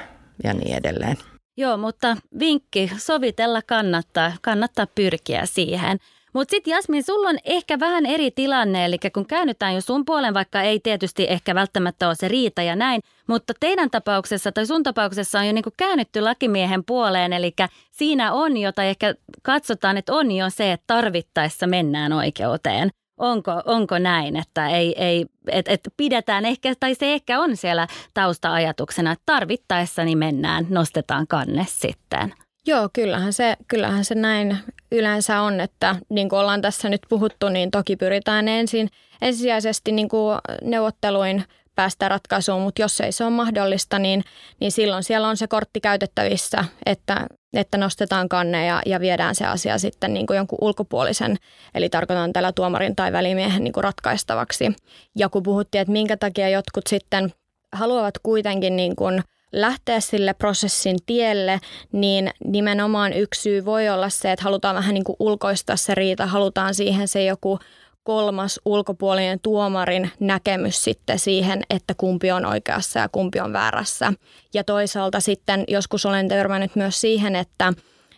[0.45, 1.17] ja niin edelleen.
[1.57, 5.99] Joo, mutta vinkki, sovitella kannattaa, kannattaa pyrkiä siihen.
[6.35, 10.35] Mutta sitten Jasmin, sulla on ehkä vähän eri tilanne, eli kun käännytään jo sun puolen,
[10.35, 14.83] vaikka ei tietysti ehkä välttämättä ole se riita ja näin, mutta teidän tapauksessa tai sun
[14.83, 17.55] tapauksessa on jo niinku käännytty lakimiehen puoleen, eli
[17.91, 22.91] siinä on jo, tai ehkä katsotaan, että on jo se, että tarvittaessa mennään oikeuteen.
[23.19, 27.87] Onko, onko näin, että ei, ei, et, et pidetään ehkä, tai se ehkä on siellä
[28.15, 32.35] tausta-ajatuksena, että tarvittaessa niin mennään, nostetaan kanne sitten.
[32.67, 34.59] Joo, kyllähän se, kyllähän se näin
[34.93, 38.89] yleensä on, että niin kuin ollaan tässä nyt puhuttu, niin toki pyritään ensin
[39.23, 41.45] ensisijaisesti niin kuin neuvotteluin
[41.75, 44.25] päästä ratkaisuun, mutta jos ei se ole mahdollista, niin,
[44.61, 49.47] niin silloin siellä on se kortti käytettävissä, että, että nostetaan kanne ja, ja viedään se
[49.47, 51.37] asia sitten niin kuin jonkun ulkopuolisen,
[51.75, 54.73] eli tarkoitan tällä tuomarin tai välimiehen niin kuin ratkaistavaksi.
[55.19, 57.33] Ja kun puhuttiin, että minkä takia jotkut sitten
[57.73, 61.61] haluavat kuitenkin niin kuin lähteä sille prosessin tielle,
[61.93, 66.27] niin nimenomaan yksi syy voi olla se, että halutaan vähän niin kuin ulkoistaa se riita,
[66.27, 67.59] halutaan siihen se joku
[68.05, 74.13] kolmas ulkopuolinen tuomarin näkemys sitten siihen, että kumpi on oikeassa ja kumpi on väärässä.
[74.55, 77.73] Ja toisaalta sitten joskus olen törmännyt myös siihen, että,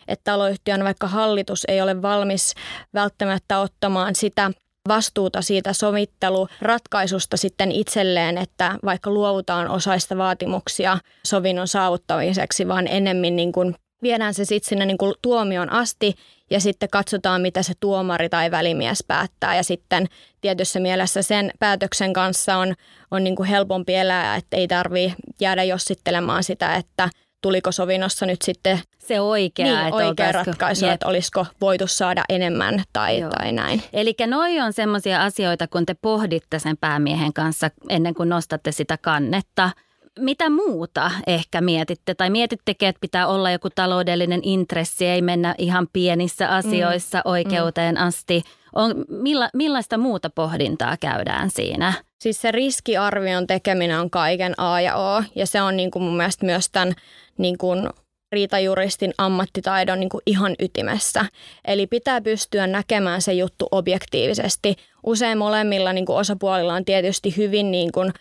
[0.07, 2.53] että taloyhtiön vaikka hallitus ei ole valmis
[2.93, 4.51] välttämättä ottamaan sitä
[4.87, 13.51] vastuuta siitä sovitteluratkaisusta sitten itselleen, että vaikka luovutaan osaista vaatimuksia sovinnon saavuttamiseksi, vaan ennemmin niin
[13.51, 16.15] kuin viedään se sitten sinne niin kuin tuomion asti
[16.49, 19.55] ja sitten katsotaan, mitä se tuomari tai välimies päättää.
[19.55, 20.07] Ja sitten
[20.41, 22.73] tietyssä mielessä sen päätöksen kanssa on,
[23.11, 27.09] on niin kuin helpompi elää, että ei tarvitse jäädä jossittelemaan sitä, että
[27.41, 30.93] tuliko sovinnossa nyt sitten se oikea, niin, että oikea ratkaisu, jep.
[30.93, 33.83] että olisiko voitu saada enemmän tai, tai näin.
[33.93, 38.97] Eli noi on semmoisia asioita, kun te pohditte sen päämiehen kanssa ennen kuin nostatte sitä
[38.97, 39.69] kannetta–
[40.19, 42.15] mitä muuta ehkä mietitte?
[42.15, 47.31] Tai mietittekö, että pitää olla joku taloudellinen intressi, ei mennä ihan pienissä asioissa mm.
[47.31, 48.01] oikeuteen mm.
[48.01, 48.43] asti?
[48.75, 51.93] On, milla, millaista muuta pohdintaa käydään siinä?
[52.21, 56.17] Siis se riskiarvion tekeminen on kaiken A ja O, ja se on niin kuin mun
[56.17, 56.93] mielestä myös tämän
[57.37, 57.89] niin kuin
[58.31, 61.25] riitajuristin ammattitaidon niin kuin ihan ytimessä.
[61.67, 64.75] Eli pitää pystyä näkemään se juttu objektiivisesti.
[65.03, 68.13] Usein molemmilla niin kuin osapuolilla on tietysti hyvin niin kuin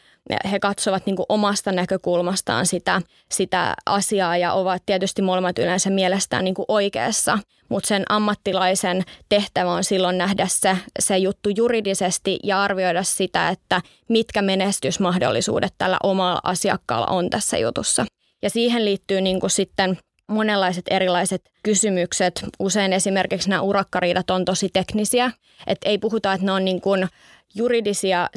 [0.51, 6.45] he katsovat niin kuin omasta näkökulmastaan sitä, sitä asiaa ja ovat tietysti molemmat yleensä mielestään
[6.45, 7.39] niin kuin oikeassa.
[7.69, 13.83] Mutta sen ammattilaisen tehtävä on silloin nähdä se, se juttu juridisesti ja arvioida sitä, että
[14.09, 18.07] mitkä menestysmahdollisuudet tällä omalla asiakkaalla on tässä jutussa.
[18.43, 22.45] Ja siihen liittyy niin kuin sitten monenlaiset erilaiset kysymykset.
[22.59, 25.31] Usein esimerkiksi nämä urakkariidat on tosi teknisiä,
[25.67, 27.09] että ei puhuta, että ne on niin kuin
[27.55, 28.31] juridisia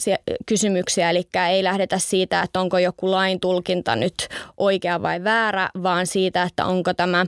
[0.46, 4.16] kysymyksiä, eli ei lähdetä siitä, että onko joku lain tulkinta nyt
[4.58, 7.26] oikea vai väärä, vaan siitä, että onko tämä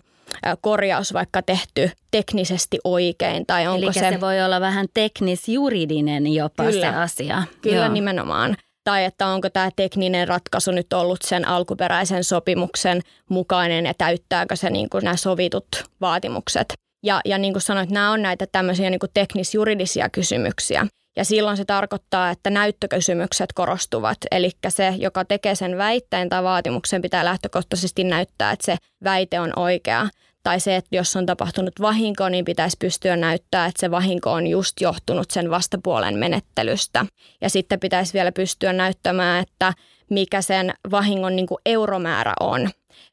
[0.62, 3.46] korjaus vaikka tehty teknisesti oikein.
[3.46, 4.00] Tai onko Eli se...
[4.00, 7.44] se voi olla vähän teknis-juridinen jopa kyllä, se asia.
[7.62, 7.94] Kyllä Joo.
[7.94, 8.58] nimenomaan.
[8.90, 14.70] Tai että onko tämä tekninen ratkaisu nyt ollut sen alkuperäisen sopimuksen mukainen ja täyttääkö se
[14.70, 15.66] niin kuin nämä sovitut
[16.02, 16.74] vaatimukset.
[17.06, 20.88] Ja, ja niin kuin sanoit, nämä on näitä tämmöisiä niin kuin teknis-juridisia kysymyksiä.
[21.18, 24.18] Ja silloin se tarkoittaa, että näyttökysymykset korostuvat.
[24.32, 29.54] Eli se, joka tekee sen väitteen tai vaatimuksen, pitää lähtökohtaisesti näyttää, että se väite on
[29.56, 30.08] oikea.
[30.50, 34.48] Tai se, että jos on tapahtunut vahinko, niin pitäisi pystyä näyttää, että se vahinko on
[34.48, 37.06] just johtunut sen vastapuolen menettelystä.
[37.42, 39.74] Ja sitten pitäisi vielä pystyä näyttämään, että
[40.10, 42.70] mikä sen vahingon niin kuin euromäärä on.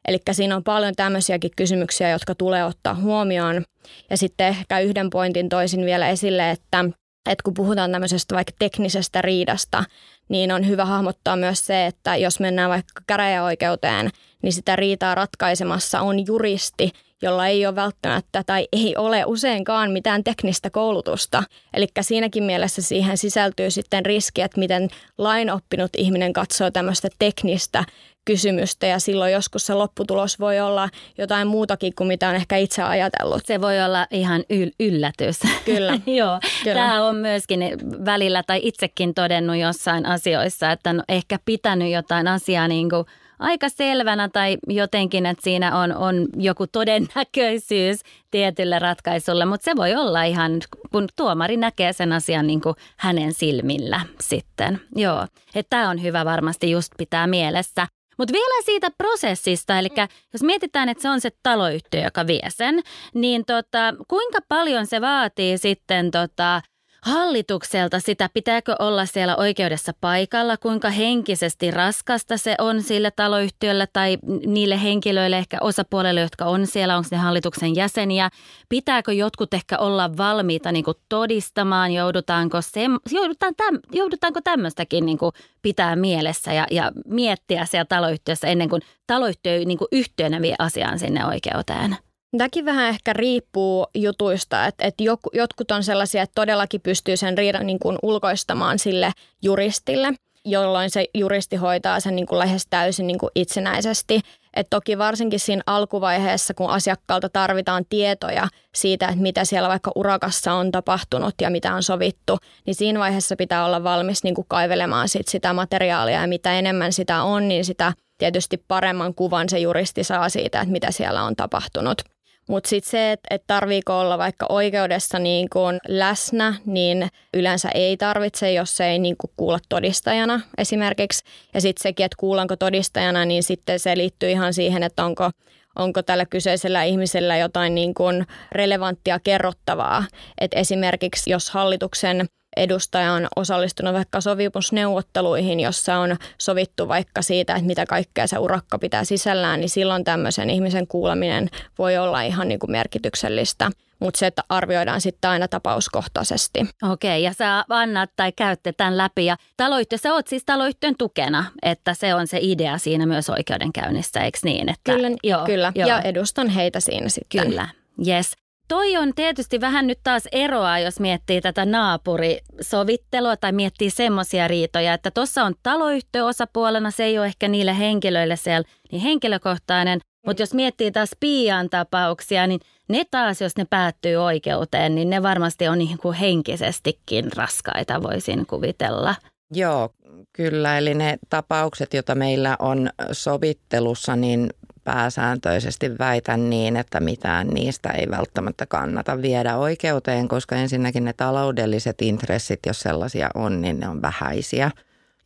[0.08, 3.64] Eli siinä on paljon tämmöisiäkin kysymyksiä, jotka tulee ottaa huomioon.
[4.10, 6.84] Ja sitten ehkä yhden pointin toisin vielä esille, että
[7.26, 9.84] että kun puhutaan tämmöisestä vaikka teknisestä riidasta,
[10.28, 14.10] niin on hyvä hahmottaa myös se, että jos mennään vaikka käräjäoikeuteen,
[14.42, 20.24] niin sitä riitaa ratkaisemassa on juristi, jolla ei ole välttämättä tai ei ole useinkaan mitään
[20.24, 21.42] teknistä koulutusta.
[21.74, 27.84] Eli siinäkin mielessä siihen sisältyy sitten riski, että miten lainoppinut ihminen katsoo tämmöistä teknistä
[28.24, 32.82] kysymystä ja silloin joskus se lopputulos voi olla jotain muutakin kuin mitä on ehkä itse
[32.82, 33.46] ajatellut.
[33.46, 35.40] Se voi olla ihan yl- yllätys.
[35.64, 35.98] Kyllä.
[36.18, 36.74] Joo, Kyllä.
[36.74, 37.60] tämä on myöskin
[38.04, 43.06] välillä tai itsekin todennut jossain asioissa, että on ehkä pitänyt jotain asiaa niin kuin
[43.38, 49.94] aika selvänä tai jotenkin, että siinä on, on joku todennäköisyys tietylle ratkaisulle, mutta se voi
[49.94, 50.52] olla ihan,
[50.92, 54.80] kun tuomari näkee sen asian niin kuin hänen silmillä sitten.
[54.96, 57.86] Joo, että tämä on hyvä varmasti just pitää mielessä.
[58.18, 59.88] Mutta vielä siitä prosessista, eli
[60.32, 62.82] jos mietitään, että se on se taloyhtiö, joka vie sen,
[63.14, 66.62] niin tota, kuinka paljon se vaatii sitten tota,
[67.06, 74.18] hallitukselta sitä, pitääkö olla siellä oikeudessa paikalla, kuinka henkisesti raskasta se on sille taloyhtiölle tai
[74.46, 78.30] niille henkilöille, ehkä osapuolelle, jotka on siellä, onko ne hallituksen jäseniä.
[78.68, 85.18] Pitääkö jotkut ehkä olla valmiita niin kuin todistamaan, joudutaanko, se, joudutaan täm, joudutaanko tämmöistäkin niin
[85.18, 90.54] kuin pitää mielessä ja, ja miettiä siellä taloyhtiössä ennen kuin taloyhtiö niin kuin yhtiönä vie
[90.58, 91.96] asiaan sinne oikeuteen?
[92.38, 97.66] Tämäkin vähän ehkä riippuu jutuista, että, että jotkut on sellaisia, että todellakin pystyy sen riidan
[97.66, 99.12] niin kuin ulkoistamaan sille
[99.42, 100.12] juristille,
[100.44, 104.20] jolloin se juristi hoitaa sen niin kuin lähes täysin niin kuin itsenäisesti.
[104.54, 110.52] Et toki varsinkin siinä alkuvaiheessa, kun asiakkaalta tarvitaan tietoja siitä, että mitä siellä vaikka urakassa
[110.52, 115.08] on tapahtunut ja mitä on sovittu, niin siinä vaiheessa pitää olla valmis niin kuin kaivelemaan
[115.08, 120.04] sit sitä materiaalia ja mitä enemmän sitä on, niin sitä tietysti paremman kuvan se juristi
[120.04, 122.15] saa siitä, että mitä siellä on tapahtunut.
[122.48, 127.96] Mutta sitten se, että et tarviiko olla vaikka oikeudessa niin kun läsnä, niin yleensä ei
[127.96, 131.24] tarvitse, jos se ei niin kuulla todistajana esimerkiksi.
[131.54, 135.30] Ja sitten sekin, että kuullaanko todistajana, niin sitten se liittyy ihan siihen, että onko,
[135.76, 140.04] onko tällä kyseisellä ihmisellä jotain niin kuin relevanttia kerrottavaa.
[140.40, 147.66] Et esimerkiksi jos hallituksen edustaja on osallistunut vaikka sovimusneuvotteluihin, jossa on sovittu vaikka siitä, että
[147.66, 152.58] mitä kaikkea se urakka pitää sisällään, niin silloin tämmöisen ihmisen kuuleminen voi olla ihan niin
[152.58, 156.66] kuin merkityksellistä mutta se, että arvioidaan sitten aina tapauskohtaisesti.
[156.92, 159.24] Okei, ja sä annat tai käytte tämän läpi.
[159.24, 164.20] Ja taloyhtiö, sä oot siis taloyhtiön tukena, että se on se idea siinä myös oikeudenkäynnissä,
[164.20, 164.68] eikö niin?
[164.68, 165.72] Että, kyllä, joo, kyllä.
[165.74, 165.88] Joo.
[165.88, 167.46] ja edustan heitä siinä sitten.
[167.46, 167.68] Kyllä,
[168.08, 168.36] yes.
[168.68, 174.94] Toi on tietysti vähän nyt taas eroa, jos miettii tätä naapurisovittelua tai miettii semmoisia riitoja,
[174.94, 180.42] että tuossa on taloyhtiö osapuolena, se ei ole ehkä niille henkilöille siellä niin henkilökohtainen, mutta
[180.42, 185.68] jos miettii taas piian tapauksia, niin ne taas, jos ne päättyy oikeuteen, niin ne varmasti
[185.68, 189.14] on niin kuin henkisestikin raskaita, voisin kuvitella.
[189.54, 189.90] Joo,
[190.32, 190.78] kyllä.
[190.78, 194.50] Eli ne tapaukset, joita meillä on sovittelussa, niin
[194.86, 202.02] pääsääntöisesti väitän niin, että mitään niistä ei välttämättä kannata viedä oikeuteen, koska ensinnäkin ne taloudelliset
[202.02, 204.70] intressit, jos sellaisia on, niin ne on vähäisiä.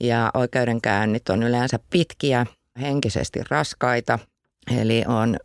[0.00, 2.46] Ja oikeudenkäynnit on yleensä pitkiä,
[2.80, 4.18] henkisesti raskaita.
[4.78, 5.36] Eli on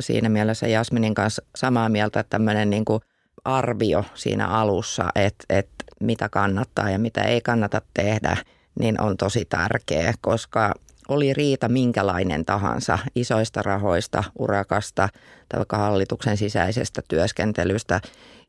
[0.00, 3.00] siinä mielessä Jasminin kanssa samaa mieltä, että tämmöinen niin kuin
[3.44, 8.36] arvio siinä alussa, että, että mitä kannattaa ja mitä ei kannata tehdä,
[8.80, 10.74] niin on tosi tärkeä, koska
[11.12, 15.08] oli riita minkälainen tahansa isoista rahoista, urakasta
[15.48, 18.00] tai vaikka hallituksen sisäisestä työskentelystä.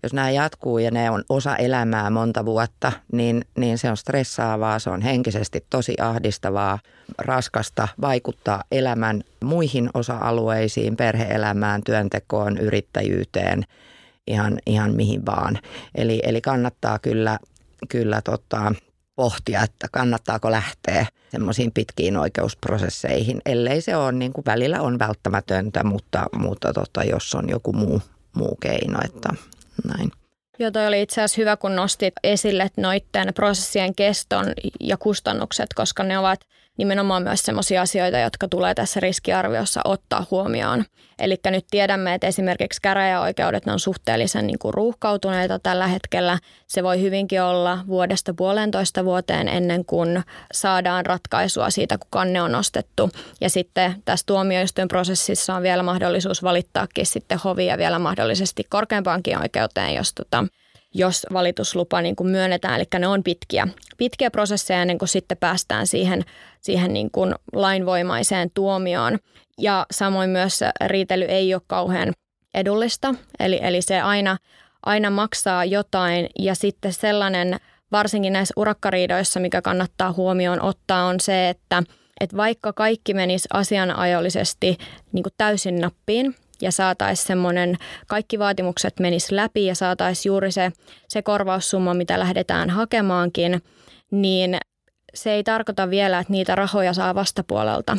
[0.03, 4.80] Jos nämä jatkuu ja ne on osa elämää monta vuotta, niin, niin se on stressaavaa,
[4.80, 6.80] se on henkisesti tosi ahdistavaa,
[7.18, 13.64] raskasta, vaikuttaa elämän muihin osa-alueisiin, perheelämään, työntekoon, yrittäjyyteen,
[14.28, 15.59] ihan, ihan mihin vaan.
[15.95, 17.39] Eli, eli kannattaa kyllä,
[17.89, 18.74] kyllä tota,
[19.16, 25.84] pohtia, että kannattaako lähteä semmoisiin pitkiin oikeusprosesseihin, ellei se ole niin kuin välillä on välttämätöntä,
[25.84, 28.01] mutta, mutta tota, jos on joku muu,
[28.36, 29.30] muu keino, että
[29.88, 30.11] näin.
[30.59, 34.45] Joo, toi oli itse asiassa hyvä, kun nostit esille noiden prosessien keston
[34.80, 36.39] ja kustannukset, koska ne ovat
[36.78, 40.84] nimenomaan myös sellaisia asioita, jotka tulee tässä riskiarviossa ottaa huomioon.
[41.20, 46.40] Eli nyt tiedämme, että esimerkiksi käräjäoikeudet on suhteellisen niin kuin ruuhkautuneita tällä hetkellä.
[46.68, 52.52] Se voi hyvinkin olla vuodesta puolentoista vuoteen ennen kuin saadaan ratkaisua siitä, kun kanne on
[52.52, 53.10] nostettu.
[53.42, 60.14] Ja sitten tässä tuomioistuinprosessissa on vielä mahdollisuus valittaakin sitten hovia vielä mahdollisesti korkeampaankin oikeuteen, jos
[60.14, 60.46] tota,
[60.94, 62.76] jos valituslupa niin kuin myönnetään.
[62.76, 63.68] Eli ne on pitkiä,
[63.98, 66.22] pitkiä prosesseja ennen kuin sitten päästään siihen,
[66.62, 69.20] siihen niin kuin lainvoimaiseen tuomioon.
[69.58, 72.14] Ja samoin myös riitely ei ole kauhean
[72.54, 74.38] edullista, eli, eli se aina,
[74.86, 77.60] aina maksaa jotain ja sitten sellainen,
[77.91, 81.84] varsinkin näissä urakkariidoissa, mikä kannattaa huomioon ottaa, on se, että,
[82.20, 84.78] että vaikka kaikki menisi asianajollisesti
[85.12, 90.72] niin kuin täysin nappiin, ja saataisiin semmoinen, kaikki vaatimukset menis läpi ja saataisiin juuri se,
[91.07, 93.61] se korvaussumma, mitä lähdetään hakemaankin,
[94.11, 94.57] niin
[95.14, 97.97] se ei tarkoita vielä, että niitä rahoja saa vastapuolelta.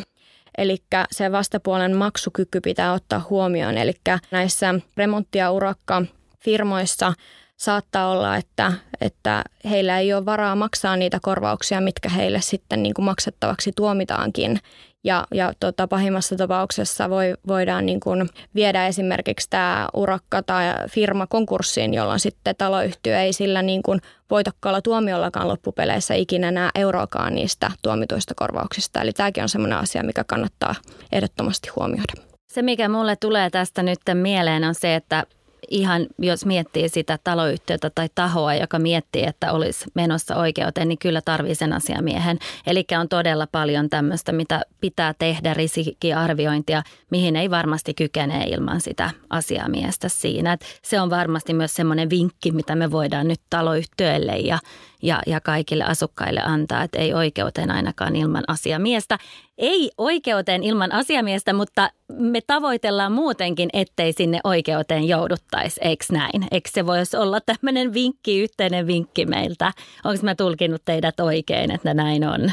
[0.57, 0.77] Eli
[1.11, 3.77] se vastapuolen maksukyky pitää ottaa huomioon.
[3.77, 3.93] Eli
[4.31, 7.13] näissä remontti- ja urakka-firmoissa
[7.57, 12.93] saattaa olla, että, että heillä ei ole varaa maksaa niitä korvauksia, mitkä heille sitten niin
[12.93, 14.59] kuin maksettavaksi tuomitaankin.
[15.03, 21.27] Ja, ja tota, pahimmassa tapauksessa voi, voidaan niin kuin viedä esimerkiksi tämä urakka tai firma
[21.27, 27.71] konkurssiin, jolloin sitten taloyhtiö ei sillä niin kuin voitokkaalla tuomiollakaan loppupeleissä ikinä nämä euroakaan niistä
[27.81, 29.01] tuomituista korvauksista.
[29.01, 30.75] Eli tämäkin on sellainen asia, mikä kannattaa
[31.11, 32.13] ehdottomasti huomioida.
[32.51, 35.23] Se, mikä mulle tulee tästä nyt mieleen, on se, että
[35.69, 41.21] ihan jos miettii sitä taloyhtiötä tai tahoa, joka miettii, että olisi menossa oikeuteen, niin kyllä
[41.25, 42.39] tarvii sen asiamiehen.
[42.67, 49.11] Eli on todella paljon tämmöistä, mitä pitää tehdä, riskiarviointia, mihin ei varmasti kykene ilman sitä
[49.29, 50.53] asiamiestä siinä.
[50.53, 54.59] Et se on varmasti myös semmoinen vinkki, mitä me voidaan nyt taloyhtiöille ja
[55.05, 59.17] ja, ja kaikille asukkaille antaa, että ei oikeuteen ainakaan ilman asiamiestä.
[59.57, 66.47] Ei oikeuteen ilman asiamiestä, mutta me tavoitellaan muutenkin, ettei sinne oikeuteen jouduttaisi, eikö näin?
[66.51, 69.71] Eikö se voisi olla tämmöinen vinkki, yhteinen vinkki meiltä?
[70.03, 72.51] Onko mä tulkinut teidät oikein, että näin on?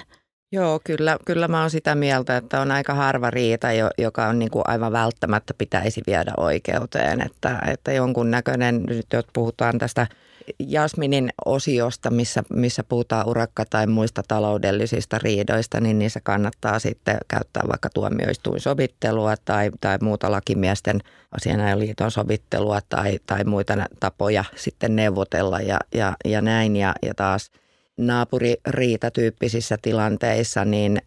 [0.55, 4.51] Joo, kyllä, kyllä mä oon sitä mieltä, että on aika harva riita, joka on niin
[4.51, 7.21] kuin aivan välttämättä pitäisi viedä oikeuteen.
[7.21, 10.07] Että, että jonkun näköinen, nyt jos puhutaan tästä–
[10.59, 17.63] Jasminin osiosta, missä, missä puhutaan urakka- tai muista taloudellisista riidoista, niin niissä kannattaa sitten käyttää
[17.69, 21.01] vaikka tuomioistuinsovittelua tai, tai muuta lakimiesten
[21.33, 26.77] asianajoliiton sovittelua tai, tai muita tapoja sitten neuvotella ja, ja, ja näin.
[26.77, 27.51] Ja, ja taas
[27.97, 30.99] naapuririitatyyppisissä tilanteissa, niin,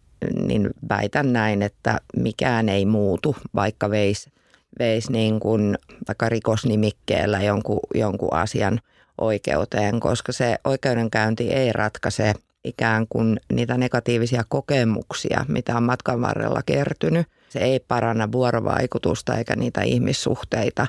[0.46, 4.30] niin väitän näin, että mikään ei muutu, vaikka veisi
[4.78, 5.78] veisi niin kuin
[6.08, 8.80] vaikka rikosnimikkeellä jonkun, jonkun asian–
[9.18, 12.32] oikeuteen, koska se oikeudenkäynti ei ratkaise
[12.64, 17.26] ikään kuin niitä negatiivisia kokemuksia, mitä on matkan varrella kertynyt.
[17.48, 20.86] Se ei paranna vuorovaikutusta eikä niitä ihmissuhteita.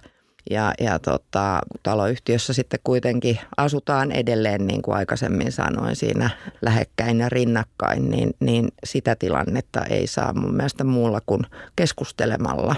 [0.50, 6.30] Ja, ja tota, taloyhtiössä sitten kuitenkin asutaan edelleen, niin kuin aikaisemmin sanoin, siinä
[6.62, 11.42] lähekkäin ja rinnakkain, niin, niin sitä tilannetta ei saa mun mielestä muulla kuin
[11.76, 12.76] keskustelemalla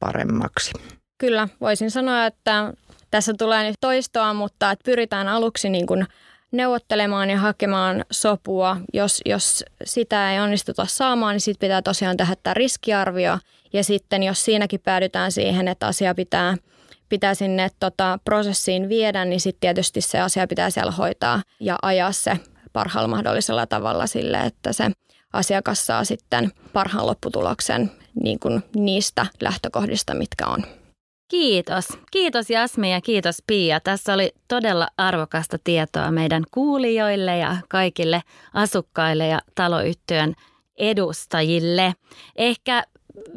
[0.00, 0.72] paremmaksi.
[1.18, 2.72] Kyllä, voisin sanoa, että
[3.10, 6.06] tässä tulee nyt toistoa, mutta että pyritään aluksi niin kuin
[6.52, 8.76] neuvottelemaan ja hakemaan sopua.
[8.94, 13.38] Jos, jos sitä ei onnistuta saamaan, niin sitten pitää tosiaan tehdä tämä riskiarvio.
[13.72, 16.56] Ja sitten jos siinäkin päädytään siihen, että asia pitää,
[17.08, 22.12] pitää sinne tota, prosessiin viedä, niin sitten tietysti se asia pitää siellä hoitaa ja ajaa
[22.12, 22.36] se
[22.72, 24.90] parhaalla mahdollisella tavalla sille, että se
[25.32, 27.90] asiakas saa sitten parhaan lopputuloksen
[28.22, 30.79] niin kuin niistä lähtökohdista, mitkä on.
[31.30, 31.88] Kiitos.
[32.10, 33.80] Kiitos Jasmi ja kiitos Pia.
[33.80, 38.22] Tässä oli todella arvokasta tietoa meidän kuulijoille ja kaikille
[38.54, 40.34] asukkaille ja taloyhtiön
[40.78, 41.94] edustajille.
[42.36, 42.82] Ehkä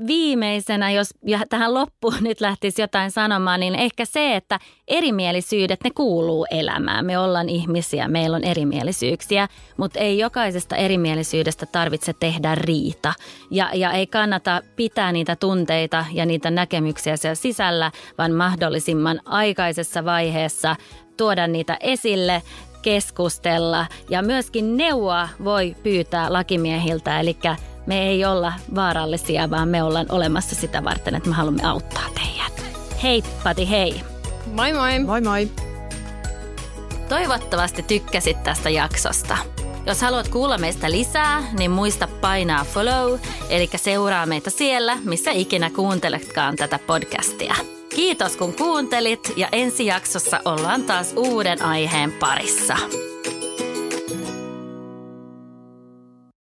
[0.08, 1.10] viimeisenä, jos
[1.50, 7.06] tähän loppuun nyt lähtisi jotain sanomaan, niin ehkä se, että erimielisyydet, ne kuuluu elämään.
[7.06, 9.48] Me ollaan ihmisiä, meillä on erimielisyyksiä,
[9.78, 13.14] mutta ei jokaisesta erimielisyydestä tarvitse tehdä riita.
[13.52, 20.06] Ja, ja ei kannata pitää niitä tunteita ja niitä näkemyksiä siellä sisällä, vaan mahdollisimman aikaisessa
[20.06, 20.76] vaiheessa
[21.18, 22.42] tuoda niitä esille,
[22.82, 27.38] keskustella ja myöskin neuvoa voi pyytää lakimiehiltä, eli
[27.86, 32.66] me ei olla vaarallisia, vaan me ollaan olemassa sitä varten, että me haluamme auttaa teidät.
[33.04, 34.02] Hei Pati, hei!
[34.54, 35.00] Moi moi!
[35.00, 35.52] Moi moi!
[37.10, 39.38] Toivottavasti tykkäsit tästä jaksosta.
[39.86, 43.20] Jos haluat kuulla meistä lisää, niin muista painaa follow,
[43.50, 47.56] eli seuraa meitä siellä, missä ikinä kuunteletkaan tätä podcastia.
[47.96, 52.78] Kiitos kun kuuntelit ja ensi jaksossa ollaan taas uuden aiheen parissa.